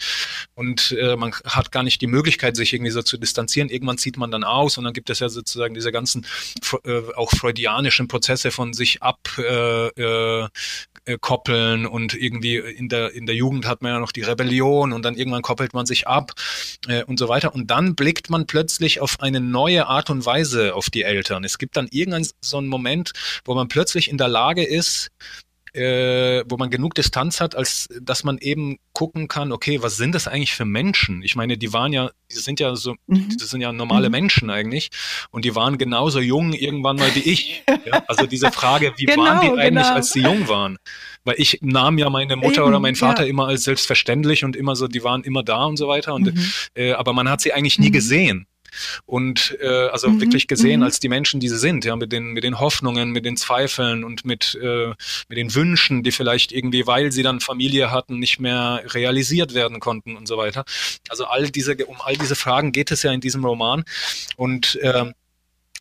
[0.55, 3.68] und äh, man hat gar nicht die Möglichkeit, sich irgendwie so zu distanzieren.
[3.68, 6.24] Irgendwann zieht man dann aus und dann gibt es ja sozusagen diese ganzen
[6.84, 10.49] äh, auch freudianischen Prozesse von sich ab äh, äh,
[11.07, 14.93] äh, koppeln und irgendwie in der, in der Jugend hat man ja noch die Rebellion
[14.93, 16.33] und dann irgendwann koppelt man sich ab
[16.89, 17.55] äh, und so weiter.
[17.55, 21.45] Und dann blickt man plötzlich auf eine neue Art und Weise auf die Eltern.
[21.45, 23.12] Es gibt dann irgendeinen so einen Moment,
[23.45, 25.11] wo man plötzlich in der Lage ist,
[25.77, 30.14] äh, wo man genug Distanz hat, als dass man eben gucken kann, okay, was sind
[30.14, 31.22] das eigentlich für Menschen?
[31.22, 33.37] Ich meine, die waren ja, die sind ja so, mhm.
[33.39, 34.12] das sind ja normale mhm.
[34.12, 34.91] Menschen eigentlich
[35.31, 37.62] und die waren genauso jung irgendwann mal wie ich.
[37.85, 38.03] ja?
[38.09, 39.95] Also diese Frage, wie genau, waren die eigentlich, genau.
[39.95, 40.79] als sie jung waren?
[41.24, 43.29] Weil ich nahm ja meine Mutter Eben, oder meinen Vater ja.
[43.29, 46.14] immer als selbstverständlich und immer so, die waren immer da und so weiter.
[46.14, 46.51] Und, mhm.
[46.74, 47.93] äh, aber man hat sie eigentlich nie mhm.
[47.93, 48.47] gesehen
[49.05, 50.20] und äh, also mhm.
[50.20, 50.87] wirklich gesehen mhm.
[50.87, 54.05] als die Menschen, die sie sind, ja, mit den, mit den Hoffnungen, mit den Zweifeln
[54.05, 54.89] und mit, äh,
[55.29, 59.81] mit den Wünschen, die vielleicht irgendwie, weil sie dann Familie hatten, nicht mehr realisiert werden
[59.81, 60.64] konnten und so weiter.
[61.09, 63.85] Also all diese, um all diese Fragen geht es ja in diesem Roman.
[64.37, 65.12] Und äh,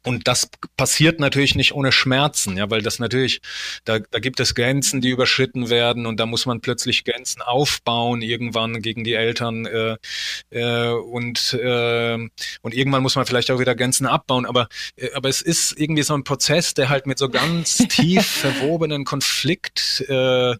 [0.05, 3.41] und das passiert natürlich nicht ohne Schmerzen, ja, weil das natürlich,
[3.83, 8.21] da, da gibt es Grenzen, die überschritten werden und da muss man plötzlich Grenzen aufbauen
[8.21, 9.97] irgendwann gegen die Eltern äh,
[10.51, 12.15] äh, und äh,
[12.61, 16.03] und irgendwann muss man vielleicht auch wieder Grenzen abbauen, aber äh, aber es ist irgendwie
[16.03, 20.55] so ein Prozess, der halt mit so ganz tief verwobenen Konflikt äh,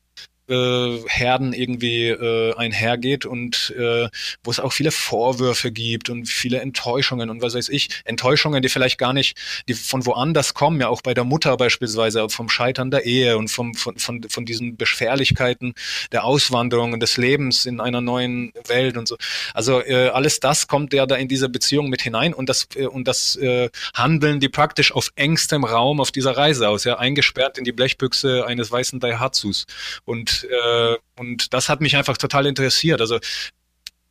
[0.50, 4.10] äh, Herden irgendwie äh, einhergeht und äh,
[4.43, 8.70] wo es auch viele Vorwürfe gibt und viele Enttäuschungen und was weiß ich, Enttäuschungen, die
[8.70, 9.38] vielleicht gar nicht,
[9.68, 13.50] die von woanders kommen, ja auch bei der Mutter beispielsweise, vom Scheitern der Ehe und
[13.50, 15.74] vom, von, von, von diesen Beschwerlichkeiten
[16.12, 19.18] der Auswanderung und des Lebens in einer neuen Welt und so.
[19.54, 22.86] Also äh, alles das kommt ja da in diese Beziehung mit hinein und das äh,
[22.86, 27.58] und das äh, handeln die praktisch auf engstem Raum auf dieser Reise aus, ja, eingesperrt
[27.58, 29.66] in die Blechbüchse eines weißen Daihatsus
[30.06, 33.02] und äh, und das hat mich einfach total interessiert.
[33.02, 33.20] Also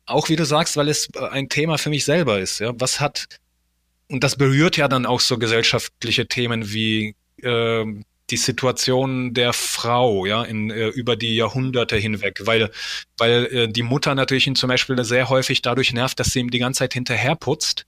[0.05, 2.59] auch wie du sagst, weil es ein Thema für mich selber ist.
[2.59, 3.27] Ja, was hat
[4.07, 7.85] und das berührt ja dann auch so gesellschaftliche Themen wie äh,
[8.29, 12.71] die Situation der Frau, ja, in, äh, über die Jahrhunderte hinweg, weil,
[13.17, 16.49] weil äh, die Mutter natürlich ihn zum Beispiel sehr häufig dadurch nervt, dass sie ihm
[16.49, 17.85] die ganze Zeit hinterher putzt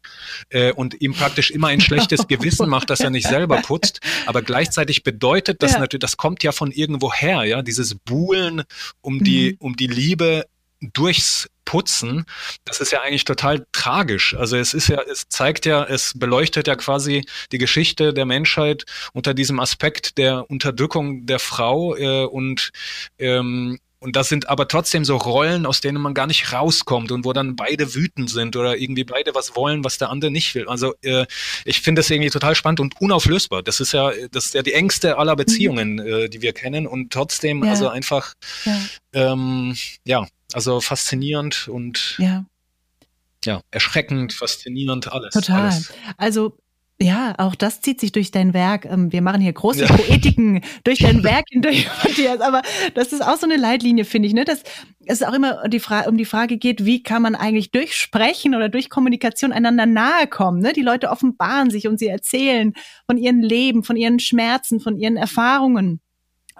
[0.50, 4.00] äh, und ihm praktisch immer ein schlechtes Gewissen macht, dass er nicht selber putzt.
[4.28, 5.80] Aber gleichzeitig bedeutet das ja.
[5.80, 8.64] natürlich, das kommt ja von irgendwo her, ja, dieses Buhlen
[9.02, 9.58] um die, mhm.
[9.60, 10.46] um die Liebe
[10.82, 12.26] durchs Putzen,
[12.63, 14.34] das ist ja eigentlich total tragisch.
[14.36, 18.86] Also es ist ja, es zeigt ja, es beleuchtet ja quasi die Geschichte der Menschheit
[19.11, 22.72] unter diesem Aspekt der Unterdrückung der Frau äh, und
[23.20, 27.26] ähm, und das sind aber trotzdem so Rollen, aus denen man gar nicht rauskommt und
[27.26, 30.68] wo dann beide wütend sind oder irgendwie beide was wollen, was der andere nicht will.
[30.68, 31.26] Also äh,
[31.65, 33.63] ich finde das irgendwie total spannend und unauflösbar.
[33.63, 36.07] Das ist ja, das ist ja die engste aller Beziehungen, mhm.
[36.07, 37.72] äh, die wir kennen und trotzdem ja.
[37.72, 38.34] also einfach
[38.65, 38.80] ja.
[39.13, 40.28] Ähm, ja,
[40.58, 42.43] also faszinierend und ja.
[43.45, 45.32] ja, erschreckend, faszinierend, alles.
[45.32, 45.66] Total.
[45.66, 45.93] Alles.
[46.18, 46.58] Also
[46.99, 48.86] ja, auch das zieht sich durch dein Werk.
[48.86, 49.88] Ähm, wir machen hier große ja.
[49.88, 52.41] Poetiken durch dein Werk hindurch, Matthias.
[52.41, 52.64] Aber
[52.95, 54.45] das ist auch so eine Leitlinie, finde ich, ne?
[54.45, 54.64] Dass
[55.05, 58.68] es auch immer die um die Frage geht, wie kann man eigentlich durch Sprechen oder
[58.68, 60.60] durch Kommunikation einander nahe kommen?
[60.60, 60.74] Ne?
[60.74, 62.74] Die Leute offenbaren sich und sie erzählen
[63.05, 66.01] von ihrem Leben, von ihren Schmerzen, von ihren Erfahrungen.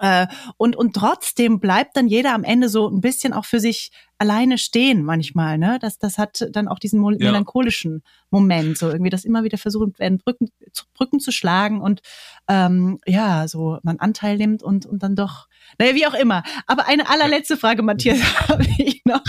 [0.00, 0.26] Äh,
[0.56, 4.58] und, und trotzdem bleibt dann jeder am Ende so ein bisschen auch für sich alleine
[4.58, 5.78] stehen manchmal, ne?
[5.80, 7.16] Das, das hat dann auch diesen ja.
[7.18, 10.50] melancholischen Moment, so irgendwie, dass immer wieder versucht werden, Brücken,
[10.94, 12.00] Brücken zu schlagen und
[12.48, 15.46] ähm, ja, so man Anteil nimmt und, und dann doch,
[15.78, 16.42] naja, wie auch immer.
[16.66, 18.18] Aber eine allerletzte Frage, Matthias,
[18.48, 19.22] habe ich noch.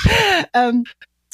[0.54, 0.86] Ähm,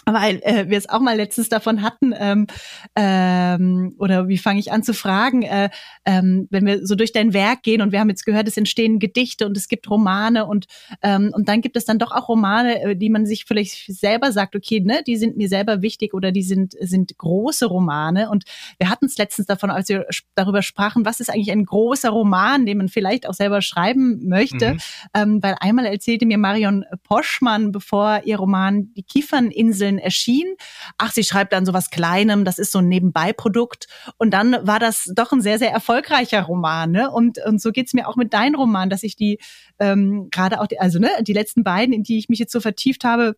[0.06, 2.48] weil äh, wir es auch mal letztens davon hatten, ähm,
[2.96, 5.70] ähm, oder wie fange ich an zu fragen, äh,
[6.06, 9.00] ähm, wenn wir so durch dein Werk gehen und wir haben jetzt gehört, es entstehen
[9.00, 10.66] Gedichte und es gibt Romane und
[11.02, 14.32] ähm, und dann gibt es dann doch auch Romane, äh, die man sich vielleicht selber
[14.32, 18.46] sagt, okay, ne, die sind mir selber wichtig oder die sind sind große Romane und
[18.78, 22.66] wir hatten es letztens davon, als wir darüber sprachen, was ist eigentlich ein großer Roman,
[22.66, 24.80] den man vielleicht auch selber schreiben möchte, mhm.
[25.14, 30.56] ähm, weil einmal erzählte mir Marion Poschmann, bevor ihr Roman Die Kieferninseln Köln erschien.
[30.98, 33.88] Ach, sie schreibt dann so was Kleinem, das ist so ein Nebenbeiprodukt.
[34.18, 36.92] Und dann war das doch ein sehr, sehr erfolgreicher Roman.
[36.92, 37.12] Ne?
[37.12, 39.40] Und, und so geht's mir auch mit deinem Roman, dass ich die
[39.80, 42.60] ähm, gerade auch, die, also ne, die letzten beiden, in die ich mich jetzt so
[42.60, 43.36] vertieft habe,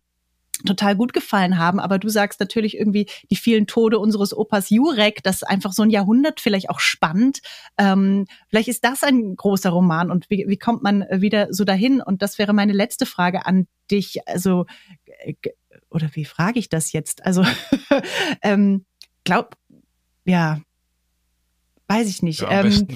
[0.66, 1.78] total gut gefallen haben.
[1.78, 5.90] Aber du sagst natürlich irgendwie die vielen Tode unseres Opas Jurek, das einfach so ein
[5.90, 7.38] Jahrhundert vielleicht auch spannend.
[7.78, 12.00] Ähm, vielleicht ist das ein großer Roman und wie, wie kommt man wieder so dahin?
[12.00, 14.26] Und das wäre meine letzte Frage an dich.
[14.26, 14.66] Also
[15.90, 17.24] oder wie frage ich das jetzt?
[17.24, 17.44] Also,
[18.42, 18.84] ähm,
[19.24, 19.56] glaub,
[20.24, 20.60] ja,
[21.88, 22.42] weiß ich nicht.
[22.42, 22.86] Ja, ähm,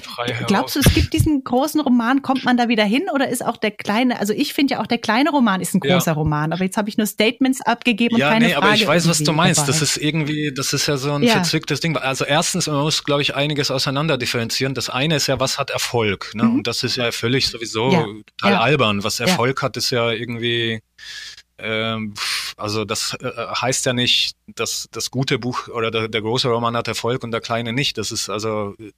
[0.47, 3.57] glaubst du, es gibt diesen großen Roman, kommt man da wieder hin oder ist auch
[3.57, 6.13] der kleine, also ich finde ja auch der kleine Roman ist ein großer ja.
[6.13, 8.67] Roman, aber jetzt habe ich nur Statements abgegeben ja, und keine nee, Frage.
[8.67, 9.61] aber ich weiß, was du meinst.
[9.61, 9.73] Dabei.
[9.73, 11.33] Das ist irgendwie, das ist ja so ein ja.
[11.33, 11.97] verzwicktes Ding.
[11.97, 14.75] Also erstens, man muss, glaube ich, einiges auseinander differenzieren.
[14.75, 16.33] Das eine ist ja, was hat Erfolg?
[16.35, 16.45] Ne?
[16.45, 16.57] Mhm.
[16.57, 19.05] Und das ist ja völlig sowieso total albern.
[19.05, 20.83] Was Erfolg hat, ist ja irgendwie
[21.59, 22.13] ähm,
[22.57, 26.77] also das äh, heißt ja nicht, dass das gute Buch oder der, der, große Roman
[26.77, 27.99] hat Erfolg und der kleine nicht.
[27.99, 28.91] Das ist also äh,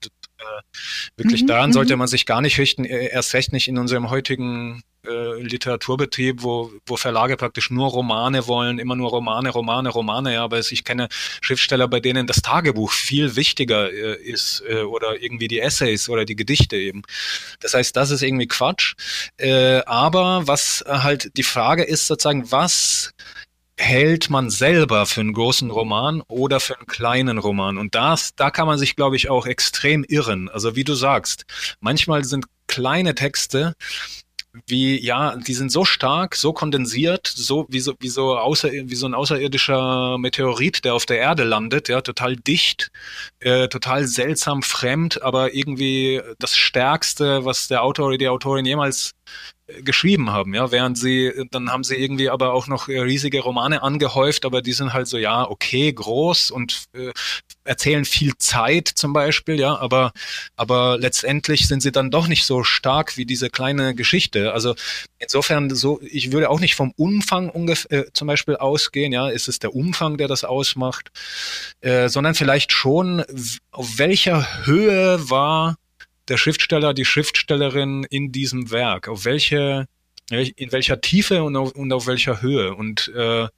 [1.17, 2.01] wirklich mhm, daran sollte mhm.
[2.01, 6.73] man sich gar nicht richten, äh, erst recht nicht in unserem heutigen äh, Literaturbetrieb, wo,
[6.87, 11.09] wo Verlage praktisch nur Romane wollen, immer nur Romane, Romane, Romane, ja, aber ich kenne
[11.41, 16.25] Schriftsteller, bei denen das Tagebuch viel wichtiger äh, ist äh, oder irgendwie die Essays oder
[16.25, 17.03] die Gedichte eben.
[17.61, 18.95] Das heißt, das ist irgendwie Quatsch.
[19.37, 23.13] Äh, aber was halt die Frage ist sozusagen, was
[23.77, 27.79] hält man selber für einen großen Roman oder für einen kleinen Roman.
[27.79, 30.49] Und das, da kann man sich, glaube ich, auch extrem irren.
[30.49, 31.45] Also wie du sagst,
[31.81, 33.75] manchmal sind kleine Texte
[34.67, 38.95] wie, ja, die sind so stark, so kondensiert, so wie so, wie so, außer, wie
[38.95, 42.91] so ein außerirdischer Meteorit, der auf der Erde landet, ja, total dicht,
[43.41, 49.13] äh, total seltsam fremd, aber irgendwie das Stärkste, was der Autor oder die Autorin jemals
[49.67, 54.45] geschrieben haben, ja, während sie, dann haben sie irgendwie aber auch noch riesige Romane angehäuft,
[54.45, 57.13] aber die sind halt so, ja, okay, groß und äh,
[57.65, 60.13] erzählen viel Zeit zum Beispiel, ja, aber,
[60.57, 64.53] aber letztendlich sind sie dann doch nicht so stark wie diese kleine Geschichte.
[64.53, 64.75] Also
[65.19, 69.49] insofern so, ich würde auch nicht vom Umfang ungefähr äh, zum Beispiel ausgehen, ja, ist
[69.49, 71.11] es der Umfang, der das ausmacht,
[71.81, 73.25] äh, sondern vielleicht schon,
[73.71, 75.77] auf welcher Höhe war
[76.29, 79.09] der Schriftsteller, die Schriftstellerin in diesem Werk?
[79.09, 79.87] Auf welche,
[80.31, 82.75] in welcher Tiefe und auf, und auf welcher Höhe?
[82.75, 83.49] Und äh,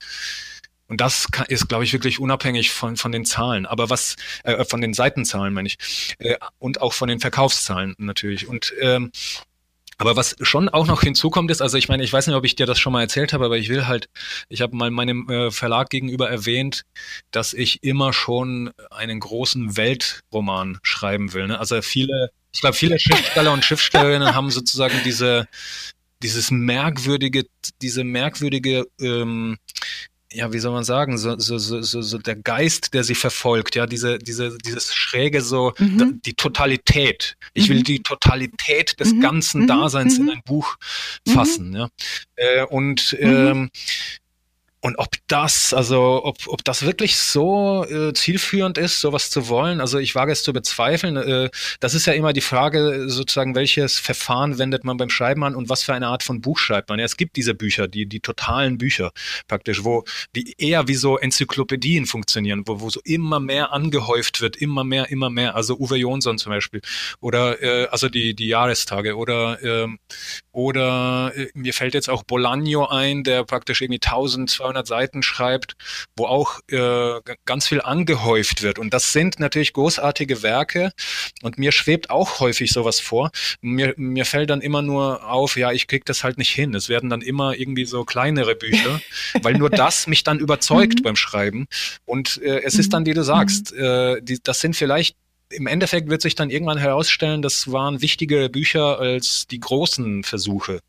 [0.89, 3.67] und das ist, glaube ich, wirklich unabhängig von, von den Zahlen.
[3.67, 5.79] Aber was, äh, von den Seitenzahlen meine ich.
[6.19, 8.47] Äh, und auch von den Verkaufszahlen natürlich.
[8.47, 9.11] Und ähm,
[9.99, 12.55] Aber was schon auch noch hinzukommt ist, also ich meine, ich weiß nicht, ob ich
[12.55, 14.09] dir das schon mal erzählt habe, aber ich will halt,
[14.49, 16.83] ich habe mal meinem äh, Verlag gegenüber erwähnt,
[17.31, 21.47] dass ich immer schon einen großen Weltroman schreiben will.
[21.47, 21.59] Ne?
[21.59, 25.49] Also viele, ich glaube, viele Schriftsteller und Schriftstellerinnen haben sozusagen diese
[26.23, 27.45] dieses merkwürdige,
[27.83, 29.59] diese merkwürdige ähm,
[30.37, 33.87] ja, wie soll man sagen, so, so, so, so, der Geist, der sie verfolgt, ja,
[33.87, 36.21] diese, diese, dieses schräge so, mhm.
[36.25, 37.37] die Totalität.
[37.55, 37.75] Ich mhm.
[37.75, 39.21] will die Totalität des mhm.
[39.21, 39.67] ganzen mhm.
[39.67, 40.31] Daseins in mhm.
[40.31, 40.77] ein Buch
[41.27, 41.31] mhm.
[41.33, 41.89] fassen, ja.
[42.37, 43.71] Äh, und ähm,
[44.87, 49.81] und ob das, also ob, ob das wirklich so äh, zielführend ist, sowas zu wollen,
[49.81, 51.17] also ich wage es zu bezweifeln.
[51.17, 55.57] Äh, das ist ja immer die Frage, sozusagen, welches Verfahren wendet man beim Schreiben an
[55.57, 57.01] und was für eine Art von Buch schreibt man.
[57.01, 59.11] Ja, es gibt diese Bücher, die, die totalen Bücher
[59.49, 60.05] praktisch, wo
[60.37, 65.11] die eher wie so Enzyklopädien funktionieren, wo, wo so immer mehr angehäuft wird, immer mehr,
[65.11, 65.57] immer mehr.
[65.57, 66.81] Also Uwe Jonsson zum Beispiel.
[67.19, 69.99] Oder äh, also die, die Jahrestage oder ähm,
[70.53, 75.77] oder äh, mir fällt jetzt auch Bolaño ein, der praktisch irgendwie 1200 Seiten schreibt,
[76.17, 78.79] wo auch äh, ganz viel angehäuft wird.
[78.79, 80.93] Und das sind natürlich großartige Werke.
[81.43, 83.31] Und mir schwebt auch häufig sowas vor.
[83.61, 86.75] Mir, mir fällt dann immer nur auf, ja, ich krieg das halt nicht hin.
[86.75, 89.01] Es werden dann immer irgendwie so kleinere Bücher,
[89.43, 91.03] weil nur das mich dann überzeugt mhm.
[91.03, 91.67] beim Schreiben.
[92.05, 93.81] Und äh, es ist dann, wie du sagst, mhm.
[93.81, 95.17] äh, die, das sind vielleicht
[95.51, 100.81] im Endeffekt wird sich dann irgendwann herausstellen, das waren wichtige Bücher als die großen Versuche.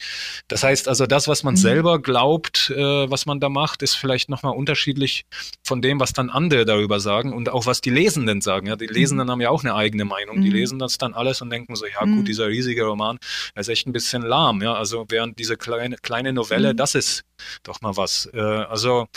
[0.47, 1.57] Das heißt also, das, was man mhm.
[1.57, 5.25] selber glaubt, äh, was man da macht, ist vielleicht nochmal unterschiedlich
[5.63, 8.67] von dem, was dann andere darüber sagen und auch was die Lesenden sagen.
[8.67, 9.31] Ja, die Lesenden mhm.
[9.31, 10.37] haben ja auch eine eigene Meinung.
[10.37, 10.41] Mhm.
[10.41, 12.25] Die lesen das dann alles und denken so, ja gut, mhm.
[12.25, 13.19] dieser riesige Roman,
[13.55, 14.61] der ist echt ein bisschen lahm.
[14.61, 16.77] Ja, also während diese kleine, kleine Novelle, mhm.
[16.77, 17.23] das ist
[17.63, 18.27] doch mal was.
[18.33, 19.07] Äh, also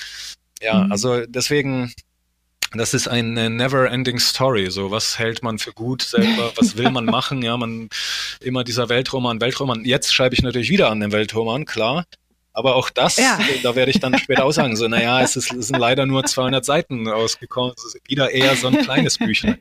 [0.61, 0.93] ja, mhm.
[0.93, 1.93] also deswegen
[2.73, 4.71] das ist eine never-ending Story.
[4.71, 6.53] So, was hält man für gut selber?
[6.57, 7.43] Was will man machen?
[7.43, 7.89] Ja, man
[8.41, 9.85] immer dieser Weltroman, Weltroman.
[9.85, 12.05] Jetzt schreibe ich natürlich wieder an den Weltroman, klar.
[12.53, 13.39] Aber auch das, ja.
[13.63, 16.25] da werde ich dann später auch sagen, so, naja, es, ist, es sind leider nur
[16.25, 17.73] 200 Seiten rausgekommen.
[17.77, 19.59] Es ist wieder eher so ein kleines Büchlein.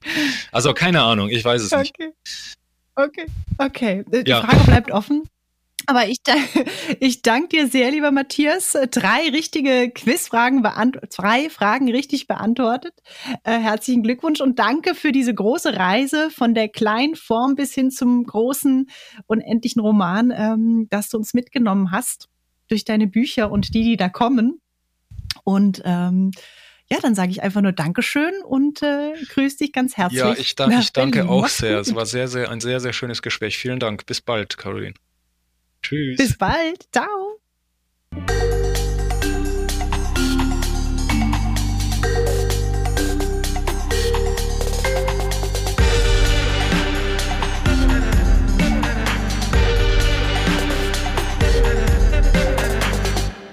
[0.51, 1.82] Also keine Ahnung, ich weiß es okay.
[1.82, 2.57] nicht.
[2.95, 3.26] Okay,
[3.57, 4.03] okay.
[4.07, 4.41] Die ja.
[4.41, 5.30] Frage bleibt offen.
[5.89, 6.19] Aber ich,
[6.99, 8.77] ich danke dir sehr, lieber Matthias.
[8.91, 12.93] Drei richtige Quizfragen beantwortet, zwei Fragen richtig beantwortet.
[13.43, 17.89] Äh, herzlichen Glückwunsch und danke für diese große Reise von der kleinen Form bis hin
[17.89, 18.87] zum großen,
[19.25, 22.27] unendlichen Roman, ähm, dass du uns mitgenommen hast
[22.67, 24.61] durch deine Bücher und die, die da kommen.
[25.43, 26.29] Und ähm,
[26.91, 30.19] ja, dann sage ich einfach nur Dankeschön und äh, grüße dich ganz herzlich.
[30.19, 31.79] Ja, ich, danke, ich danke auch sehr.
[31.79, 33.57] Es war sehr, sehr, ein sehr, sehr schönes Gespräch.
[33.57, 34.05] Vielen Dank.
[34.05, 34.93] Bis bald, Caroline.
[35.82, 36.17] Tschüss.
[36.17, 36.88] Bis bald.
[36.91, 37.39] Ciao.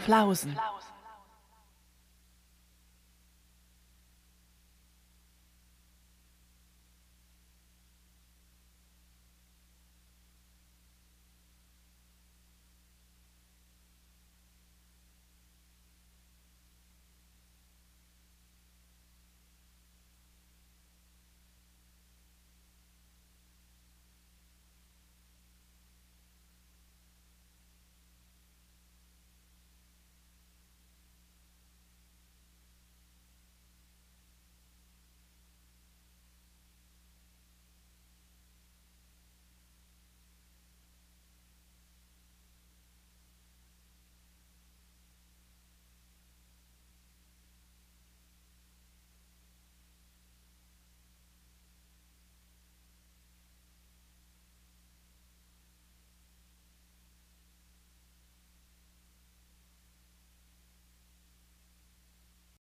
[0.05, 0.57] Flausen.